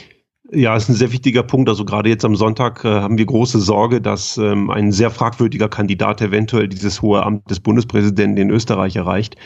Ja, 0.53 0.77
ist 0.77 0.89
ein 0.91 0.95
sehr 0.95 1.13
wichtiger 1.13 1.43
Punkt. 1.43 1.69
Also 1.69 1.85
gerade 1.85 2.11
jetzt 2.11 2.25
am 2.25 2.37
Sonntag 2.37 2.85
äh, 2.85 2.89
haben 2.89 3.17
wir 3.17 3.25
große 3.25 3.61
Sorge, 3.61 4.01
dass 4.03 4.37
ähm, 4.37 4.71
ein 4.71 4.93
sehr 4.93 5.11
fragwürdiger 5.11 5.69
Kandidat 5.69 6.21
eventuell 6.21 6.69
dieses 6.69 7.01
hohe 7.01 7.23
Amt 7.23 7.51
des 7.51 7.61
Bundespräsidenten 7.61 8.37
in 8.37 8.51
Österreich 8.51 8.97
erreicht. 8.97 9.37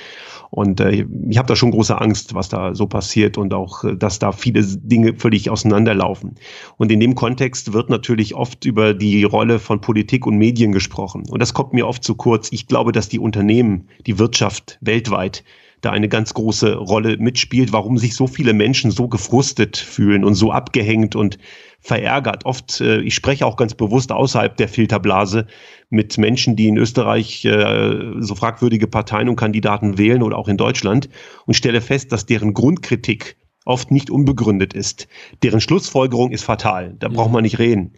Und 0.50 0.80
äh, 0.80 1.06
ich 1.28 1.38
habe 1.38 1.48
da 1.48 1.56
schon 1.56 1.70
große 1.70 2.00
Angst, 2.00 2.34
was 2.34 2.48
da 2.48 2.74
so 2.74 2.86
passiert 2.86 3.36
und 3.38 3.52
auch, 3.52 3.84
äh, 3.84 3.96
dass 3.96 4.18
da 4.18 4.32
viele 4.32 4.62
Dinge 4.64 5.14
völlig 5.14 5.50
auseinanderlaufen. 5.50 6.36
Und 6.76 6.90
in 6.90 7.00
dem 7.00 7.14
Kontext 7.14 7.72
wird 7.72 7.90
natürlich 7.90 8.34
oft 8.34 8.64
über 8.64 8.94
die 8.94 9.24
Rolle 9.24 9.58
von 9.58 9.80
Politik 9.80 10.26
und 10.26 10.38
Medien 10.38 10.72
gesprochen. 10.72 11.24
Und 11.28 11.40
das 11.40 11.54
kommt 11.54 11.72
mir 11.72 11.86
oft 11.86 12.02
zu 12.02 12.14
kurz. 12.14 12.50
Ich 12.52 12.66
glaube, 12.66 12.92
dass 12.92 13.08
die 13.08 13.18
Unternehmen, 13.18 13.88
die 14.06 14.18
Wirtschaft 14.18 14.78
weltweit 14.80 15.44
da 15.80 15.90
eine 15.90 16.08
ganz 16.08 16.34
große 16.34 16.74
Rolle 16.74 17.18
mitspielt, 17.18 17.72
warum 17.72 17.98
sich 17.98 18.14
so 18.14 18.26
viele 18.26 18.52
Menschen 18.52 18.90
so 18.90 19.08
gefrustet 19.08 19.76
fühlen 19.76 20.24
und 20.24 20.34
so 20.34 20.50
abgehängt 20.50 21.14
und 21.14 21.38
verärgert. 21.80 22.44
Oft, 22.44 22.80
äh, 22.80 23.00
ich 23.00 23.14
spreche 23.14 23.46
auch 23.46 23.56
ganz 23.56 23.74
bewusst 23.74 24.12
außerhalb 24.12 24.56
der 24.56 24.68
Filterblase 24.68 25.46
mit 25.90 26.18
Menschen, 26.18 26.56
die 26.56 26.68
in 26.68 26.76
Österreich 26.76 27.44
äh, 27.44 28.12
so 28.18 28.34
fragwürdige 28.34 28.86
Parteien 28.86 29.28
und 29.28 29.36
Kandidaten 29.36 29.98
wählen 29.98 30.22
oder 30.22 30.36
auch 30.36 30.48
in 30.48 30.56
Deutschland 30.56 31.08
und 31.46 31.54
stelle 31.54 31.80
fest, 31.80 32.12
dass 32.12 32.26
deren 32.26 32.52
Grundkritik 32.52 33.36
oft 33.64 33.90
nicht 33.90 34.10
unbegründet 34.10 34.74
ist. 34.74 35.08
Deren 35.42 35.60
Schlussfolgerung 35.60 36.30
ist 36.30 36.44
fatal. 36.44 36.94
Da 36.98 37.08
braucht 37.08 37.32
man 37.32 37.42
nicht 37.42 37.58
reden. 37.58 37.92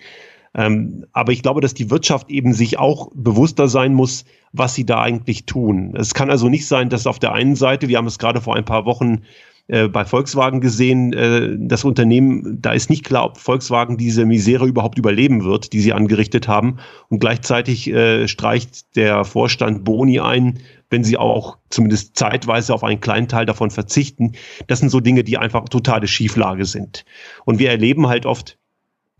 Ähm, 0.52 1.06
aber 1.12 1.32
ich 1.32 1.42
glaube, 1.42 1.60
dass 1.60 1.74
die 1.74 1.90
Wirtschaft 1.90 2.28
eben 2.28 2.52
sich 2.52 2.78
auch 2.78 3.10
bewusster 3.14 3.68
sein 3.68 3.94
muss, 3.94 4.24
was 4.52 4.74
sie 4.74 4.84
da 4.84 5.00
eigentlich 5.00 5.46
tun. 5.46 5.94
Es 5.96 6.12
kann 6.12 6.28
also 6.28 6.48
nicht 6.48 6.66
sein, 6.66 6.88
dass 6.88 7.06
auf 7.06 7.20
der 7.20 7.32
einen 7.32 7.54
Seite, 7.54 7.88
wir 7.88 7.98
haben 7.98 8.08
es 8.08 8.18
gerade 8.18 8.40
vor 8.40 8.56
ein 8.56 8.64
paar 8.64 8.84
Wochen 8.84 9.22
äh, 9.68 9.88
bei 9.88 10.04
Volkswagen 10.04 10.60
gesehen, 10.60 11.12
äh, 11.12 11.56
das 11.58 11.84
Unternehmen, 11.84 12.60
da 12.60 12.72
ist 12.72 12.90
nicht 12.90 13.04
klar, 13.04 13.26
ob 13.26 13.38
Volkswagen 13.38 13.96
diese 13.96 14.26
Misere 14.26 14.66
überhaupt 14.66 14.98
überleben 14.98 15.44
wird, 15.44 15.72
die 15.72 15.80
sie 15.80 15.92
angerichtet 15.92 16.48
haben. 16.48 16.78
Und 17.08 17.20
gleichzeitig 17.20 17.88
äh, 17.88 18.26
streicht 18.28 18.96
der 18.96 19.24
Vorstand 19.24 19.84
Boni 19.84 20.20
ein, 20.20 20.60
wenn 20.90 21.04
sie 21.04 21.16
auch 21.16 21.58
zumindest 21.70 22.16
zeitweise 22.16 22.74
auf 22.74 22.82
einen 22.82 23.00
kleinen 23.00 23.28
Teil 23.28 23.46
davon 23.46 23.70
verzichten. 23.70 24.32
Das 24.66 24.80
sind 24.80 24.88
so 24.88 25.00
Dinge, 25.00 25.24
die 25.24 25.38
einfach 25.38 25.68
totale 25.68 26.08
Schieflage 26.08 26.64
sind. 26.64 27.04
Und 27.44 27.58
wir 27.58 27.70
erleben 27.70 28.08
halt 28.08 28.26
oft, 28.26 28.58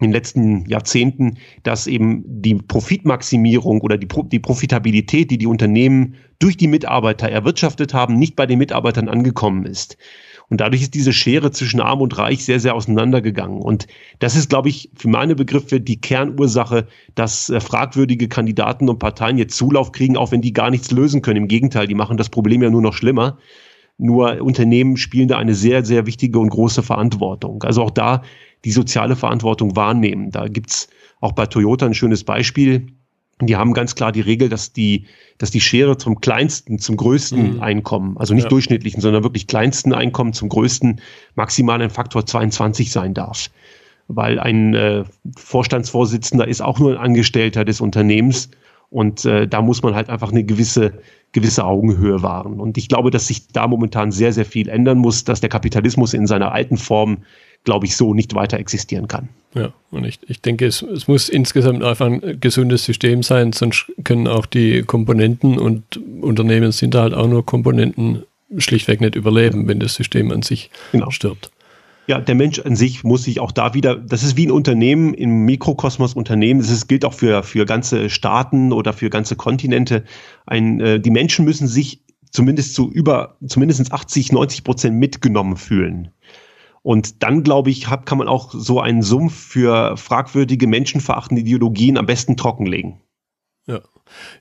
in 0.01 0.09
den 0.09 0.13
letzten 0.13 0.65
Jahrzehnten, 0.67 1.37
dass 1.63 1.87
eben 1.87 2.25
die 2.27 2.55
Profitmaximierung 2.55 3.83
oder 3.83 3.99
die, 3.99 4.07
Pro 4.07 4.23
die 4.23 4.39
Profitabilität, 4.39 5.31
die 5.31 5.39
die 5.39 5.47
Unternehmen 5.47 6.15
durch 6.39 6.57
die 6.57 6.69
Mitarbeiter 6.69 7.29
erwirtschaftet 7.29 7.93
haben, 7.93 8.19
nicht 8.19 8.35
bei 8.35 8.47
den 8.47 8.59
Mitarbeitern 8.59 9.09
angekommen 9.09 9.67
ist. 9.67 9.99
Und 10.51 10.61
dadurch 10.61 10.83
ist 10.83 10.95
diese 10.95 11.13
Schere 11.13 11.53
zwischen 11.53 11.81
Arm 11.81 12.01
und 12.01 12.19
Reich 12.19 12.45
sehr, 12.45 12.59
sehr 12.59 12.75
auseinandergegangen. 12.75 13.63
Und 13.63 13.87
das 14.19 14.35
ist, 14.35 14.51
glaube 14.51 14.69
ich, 14.69 14.91
für 14.97 15.09
meine 15.09 15.37
Begriffe 15.37 15.81
die 15.81 16.01
Kernursache, 16.01 16.89
dass 17.15 17.49
äh, 17.49 17.61
fragwürdige 17.61 18.29
Kandidaten 18.29 18.89
und 18.89 18.99
Parteien 18.99 19.39
jetzt 19.39 19.57
Zulauf 19.57 19.93
kriegen, 19.93 20.17
auch 20.17 20.33
wenn 20.33 20.43
die 20.43 20.53
gar 20.53 20.71
nichts 20.71 20.91
lösen 20.91 21.23
können. 21.23 21.45
Im 21.45 21.49
Gegenteil, 21.49 21.87
die 21.87 21.95
machen 21.95 22.17
das 22.17 22.29
Problem 22.29 22.63
ja 22.63 22.71
nur 22.71 22.83
noch 22.83 22.95
schlimmer. 22.95 23.39
Nur 23.97 24.43
Unternehmen 24.43 24.97
spielen 24.97 25.29
da 25.29 25.39
eine 25.39 25.55
sehr, 25.55 25.85
sehr 25.85 26.07
wichtige 26.07 26.39
und 26.41 26.49
große 26.49 26.83
Verantwortung. 26.83 27.63
Also 27.63 27.83
auch 27.83 27.91
da 27.91 28.23
die 28.65 28.73
soziale 28.73 29.15
Verantwortung 29.15 29.77
wahrnehmen. 29.77 30.33
Da 30.33 30.49
gibt's 30.49 30.89
auch 31.21 31.33
bei 31.33 31.47
Toyota 31.47 31.87
ein 31.87 31.95
schönes 31.95 32.25
Beispiel. 32.25 32.89
Die 33.47 33.57
haben 33.57 33.73
ganz 33.73 33.95
klar 33.95 34.13
die 34.13 34.21
Regel, 34.21 34.49
dass 34.49 34.73
die, 34.73 35.07
dass 35.39 35.51
die 35.51 35.61
Schere 35.61 35.97
zum 35.97 36.21
kleinsten, 36.21 36.79
zum 36.79 36.97
größten 36.97 37.57
mhm. 37.57 37.63
Einkommen, 37.63 38.19
also 38.19 38.35
nicht 38.35 38.45
ja. 38.45 38.49
durchschnittlichen, 38.49 39.01
sondern 39.01 39.23
wirklich 39.23 39.47
kleinsten 39.47 39.93
Einkommen 39.93 40.33
zum 40.33 40.49
größten 40.49 41.01
maximal 41.35 41.81
ein 41.81 41.91
Faktor 41.91 42.27
22 42.27 42.91
sein 42.93 43.15
darf. 43.15 43.51
Weil 44.09 44.41
ein 44.41 44.75
äh, 44.75 45.05
Vorstandsvorsitzender 45.37 46.49
ist 46.49 46.61
auch 46.61 46.79
nur 46.79 46.93
ein 46.93 46.99
Angestellter 46.99 47.65
des 47.65 47.81
Unternehmens 47.81 48.51
und 48.91 49.25
äh, 49.25 49.47
da 49.47 49.63
muss 49.63 49.83
man 49.83 49.95
halt 49.95 50.11
einfach 50.11 50.33
eine 50.33 50.43
gewisse, 50.43 50.93
gewisse 51.31 51.65
Augenhöhe 51.65 52.23
wahren. 52.23 52.59
Und 52.59 52.77
ich 52.77 52.89
glaube, 52.89 53.13
dass 53.13 53.29
sich 53.29 53.47
da 53.49 53.69
momentan 53.69 54.11
sehr, 54.11 54.33
sehr 54.33 54.45
viel 54.45 54.69
ändern 54.69 54.99
muss, 54.99 55.23
dass 55.23 55.41
der 55.41 55.49
Kapitalismus 55.49 56.13
in 56.13 56.27
seiner 56.27 56.53
alten 56.53 56.77
Form 56.77 57.19
glaube 57.65 57.87
ich, 57.87 57.97
so 57.97 58.15
nicht 58.15 58.35
weiter 58.35 58.59
existieren 58.59 59.09
kann. 59.09 59.29
Ja, 59.55 59.73
und 59.91 60.05
ich, 60.05 60.21
ich 60.29 60.41
denke, 60.41 60.67
es, 60.67 60.83
es 60.83 61.09
muss 61.09 61.29
insgesamt 61.29 61.83
einfach 61.83 62.07
ein 62.07 62.39
gesundes 62.41 62.85
System 62.85 63.23
sein, 63.23 63.53
sonst 63.53 63.91
können 64.05 64.29
auch 64.29 64.47
die 64.47 64.83
Komponenten 64.83 65.59
und 65.59 66.01
Unternehmen 66.21 66.73
sind 66.73 66.95
da 66.95 67.03
halt 67.03 67.15
auch 67.15 67.27
nur 67.27 67.45
Komponenten 67.45 68.23
schlichtweg 68.59 69.01
nicht 69.01 69.17
überleben, 69.17 69.67
wenn 69.69 69.81
das 69.81 69.95
System 69.95 70.31
an 70.31 70.43
sich 70.43 70.71
genau. 70.93 71.11
stirbt. 71.11 71.51
Ja, 72.07 72.21
der 72.21 72.35
Mensch 72.35 72.59
an 72.61 72.75
sich 72.75 73.05
muss 73.05 73.25
sich 73.25 73.39
auch 73.39 73.53
da 73.53 73.75
wieder, 73.75 73.95
das 73.95 74.23
ist 74.23 74.37
wie 74.37 74.47
ein 74.47 74.51
Unternehmen, 74.51 75.15
im 75.15 75.45
Mikrokosmos 75.45 76.15
Unternehmen, 76.15 76.61
das 76.61 76.89
gilt 76.89 77.05
auch 77.05 77.15
für, 77.15 77.43
für 77.43 77.67
ganze 77.67 78.11
Staaten 78.11 78.73
oder 78.73 78.93
für 78.93 79.11
ganze 79.11 79.37
Kontinente. 79.37 80.05
Ein, 80.47 80.81
äh, 80.81 81.01
die 81.01 81.11
Menschen 81.11 81.45
müssen 81.45 81.69
sich 81.69 82.01
zumindest 82.31 82.75
zu 82.75 82.91
über, 82.91 83.37
zumindest 83.47 83.93
80, 83.93 84.33
90 84.33 84.65
Prozent 84.65 84.97
mitgenommen 84.97 85.57
fühlen. 85.57 86.11
Und 86.83 87.23
dann, 87.23 87.43
glaube 87.43 87.71
ich, 87.71 87.89
hab, 87.89 88.07
kann 88.07 88.19
man 88.19 88.29
auch 88.29 88.53
so 88.53 88.81
einen 88.81 89.03
Sumpf 89.03 89.35
für 89.35 89.97
fragwürdige, 89.97 90.67
menschenverachtende 90.67 91.43
Ideologien 91.43 91.99
am 91.99 92.07
besten 92.07 92.37
trockenlegen. 92.37 93.01
Ja. 93.67 93.81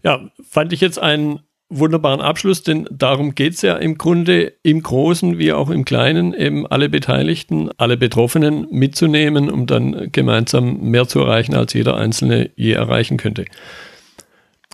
ja, 0.04 0.32
fand 0.42 0.72
ich 0.72 0.82
jetzt 0.82 1.00
einen 1.00 1.42
wunderbaren 1.70 2.22
Abschluss, 2.22 2.64
denn 2.64 2.88
darum 2.92 3.36
geht 3.36 3.54
es 3.54 3.62
ja 3.62 3.76
im 3.76 3.98
Grunde 3.98 4.54
im 4.64 4.82
Großen 4.82 5.38
wie 5.38 5.54
auch 5.54 5.70
im 5.70 5.86
Kleinen, 5.86 6.34
eben 6.34 6.66
alle 6.66 6.90
Beteiligten, 6.90 7.70
alle 7.78 7.96
Betroffenen 7.96 8.68
mitzunehmen, 8.72 9.52
um 9.52 9.68
dann 9.68 10.12
gemeinsam 10.12 10.82
mehr 10.82 11.08
zu 11.08 11.20
erreichen, 11.20 11.54
als 11.54 11.74
jeder 11.74 11.96
Einzelne 11.96 12.50
je 12.56 12.72
erreichen 12.72 13.18
könnte. 13.18 13.46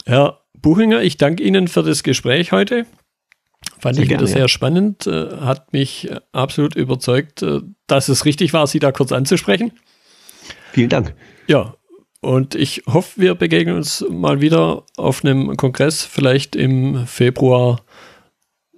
Herr 0.05 0.41
Buchinger, 0.53 1.01
ich 1.01 1.17
danke 1.17 1.43
Ihnen 1.43 1.67
für 1.67 1.83
das 1.83 2.03
Gespräch 2.03 2.51
heute. 2.51 2.85
Fand 3.79 3.95
sehr 3.95 4.03
ich 4.03 4.09
gerne, 4.09 4.27
sehr 4.27 4.47
spannend, 4.47 5.07
äh, 5.07 5.37
hat 5.37 5.73
mich 5.73 6.09
äh, 6.09 6.19
absolut 6.31 6.75
überzeugt, 6.75 7.41
äh, 7.41 7.61
dass 7.87 8.09
es 8.09 8.25
richtig 8.25 8.53
war, 8.53 8.67
Sie 8.67 8.79
da 8.79 8.91
kurz 8.91 9.11
anzusprechen. 9.11 9.71
Vielen 10.71 10.89
Dank. 10.89 11.13
Ja, 11.47 11.75
und 12.21 12.55
ich 12.55 12.83
hoffe, 12.87 13.21
wir 13.21 13.35
begegnen 13.35 13.75
uns 13.75 14.03
mal 14.09 14.41
wieder 14.41 14.83
auf 14.97 15.23
einem 15.23 15.55
Kongress, 15.57 16.03
vielleicht 16.03 16.55
im 16.55 17.05
Februar, 17.05 17.81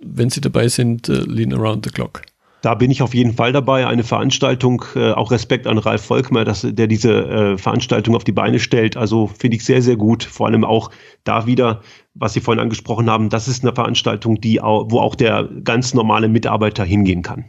wenn 0.01 0.29
Sie 0.29 0.41
dabei 0.41 0.67
sind, 0.67 1.07
Lean 1.07 1.53
Around 1.53 1.85
the 1.85 1.91
Clock. 1.91 2.21
Da 2.67 2.75
bin 2.75 2.91
ich 2.91 3.01
auf 3.01 3.13
jeden 3.13 3.31
Fall 3.31 3.53
dabei. 3.53 3.87
Eine 3.87 4.03
Veranstaltung, 4.03 4.83
äh, 4.93 5.11
auch 5.11 5.31
Respekt 5.31 5.67
an 5.67 5.77
Ralf 5.77 6.03
Volkmer, 6.03 6.43
dass, 6.43 6.67
der 6.69 6.87
diese 6.87 7.13
äh, 7.13 7.57
Veranstaltung 7.57 8.13
auf 8.13 8.25
die 8.25 8.33
Beine 8.33 8.59
stellt. 8.59 8.97
Also 8.97 9.27
finde 9.27 9.55
ich 9.55 9.63
sehr, 9.63 9.81
sehr 9.81 9.95
gut. 9.95 10.25
Vor 10.25 10.47
allem 10.47 10.65
auch 10.65 10.91
da 11.23 11.45
wieder, 11.45 11.81
was 12.13 12.33
Sie 12.33 12.41
vorhin 12.41 12.61
angesprochen 12.61 13.09
haben, 13.09 13.29
das 13.29 13.47
ist 13.47 13.63
eine 13.63 13.73
Veranstaltung, 13.73 14.41
die, 14.41 14.57
wo 14.57 14.99
auch 14.99 15.15
der 15.15 15.47
ganz 15.63 15.93
normale 15.93 16.27
Mitarbeiter 16.27 16.83
hingehen 16.83 17.21
kann. 17.21 17.45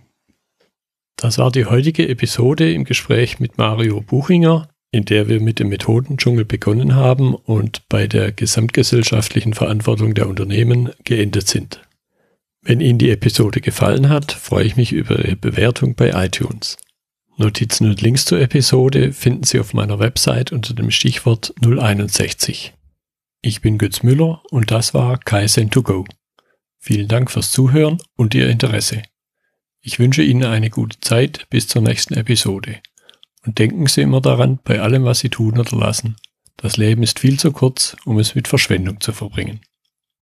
Das 1.16 1.36
war 1.38 1.50
die 1.50 1.64
heutige 1.64 2.08
Episode 2.08 2.72
im 2.72 2.84
Gespräch 2.84 3.40
mit 3.40 3.58
Mario 3.58 4.00
Buchinger, 4.02 4.68
in 4.92 5.04
der 5.04 5.28
wir 5.28 5.40
mit 5.40 5.58
dem 5.58 5.70
Methodendschungel 5.70 6.44
begonnen 6.44 6.94
haben 6.94 7.34
und 7.34 7.82
bei 7.88 8.06
der 8.06 8.30
gesamtgesellschaftlichen 8.30 9.54
Verantwortung 9.54 10.14
der 10.14 10.28
Unternehmen 10.28 10.90
geendet 11.02 11.48
sind. 11.48 11.87
Wenn 12.62 12.80
Ihnen 12.80 12.98
die 12.98 13.10
Episode 13.10 13.60
gefallen 13.60 14.08
hat, 14.08 14.32
freue 14.32 14.64
ich 14.64 14.76
mich 14.76 14.92
über 14.92 15.18
Ihre 15.18 15.36
Bewertung 15.36 15.94
bei 15.94 16.10
iTunes. 16.10 16.76
Notizen 17.36 17.88
und 17.88 18.00
Links 18.00 18.24
zur 18.24 18.40
Episode 18.40 19.12
finden 19.12 19.44
Sie 19.44 19.60
auf 19.60 19.72
meiner 19.72 20.00
Website 20.00 20.50
unter 20.50 20.74
dem 20.74 20.90
Stichwort 20.90 21.54
061. 21.62 22.74
Ich 23.42 23.60
bin 23.60 23.78
Götz 23.78 24.02
Müller 24.02 24.42
und 24.50 24.72
das 24.72 24.92
war 24.92 25.18
Kaizen2Go. 25.18 26.04
Vielen 26.80 27.06
Dank 27.06 27.30
fürs 27.30 27.52
Zuhören 27.52 27.98
und 28.16 28.34
Ihr 28.34 28.48
Interesse. 28.48 29.02
Ich 29.80 30.00
wünsche 30.00 30.22
Ihnen 30.22 30.44
eine 30.44 30.70
gute 30.70 30.98
Zeit 31.00 31.46
bis 31.50 31.68
zur 31.68 31.82
nächsten 31.82 32.14
Episode. 32.14 32.80
Und 33.46 33.60
denken 33.60 33.86
Sie 33.86 34.02
immer 34.02 34.20
daran, 34.20 34.58
bei 34.64 34.80
allem, 34.80 35.04
was 35.04 35.20
Sie 35.20 35.28
tun 35.28 35.58
oder 35.58 35.76
lassen, 35.76 36.16
das 36.56 36.76
Leben 36.76 37.04
ist 37.04 37.20
viel 37.20 37.38
zu 37.38 37.52
kurz, 37.52 37.96
um 38.04 38.18
es 38.18 38.34
mit 38.34 38.48
Verschwendung 38.48 39.00
zu 39.00 39.12
verbringen. 39.12 39.60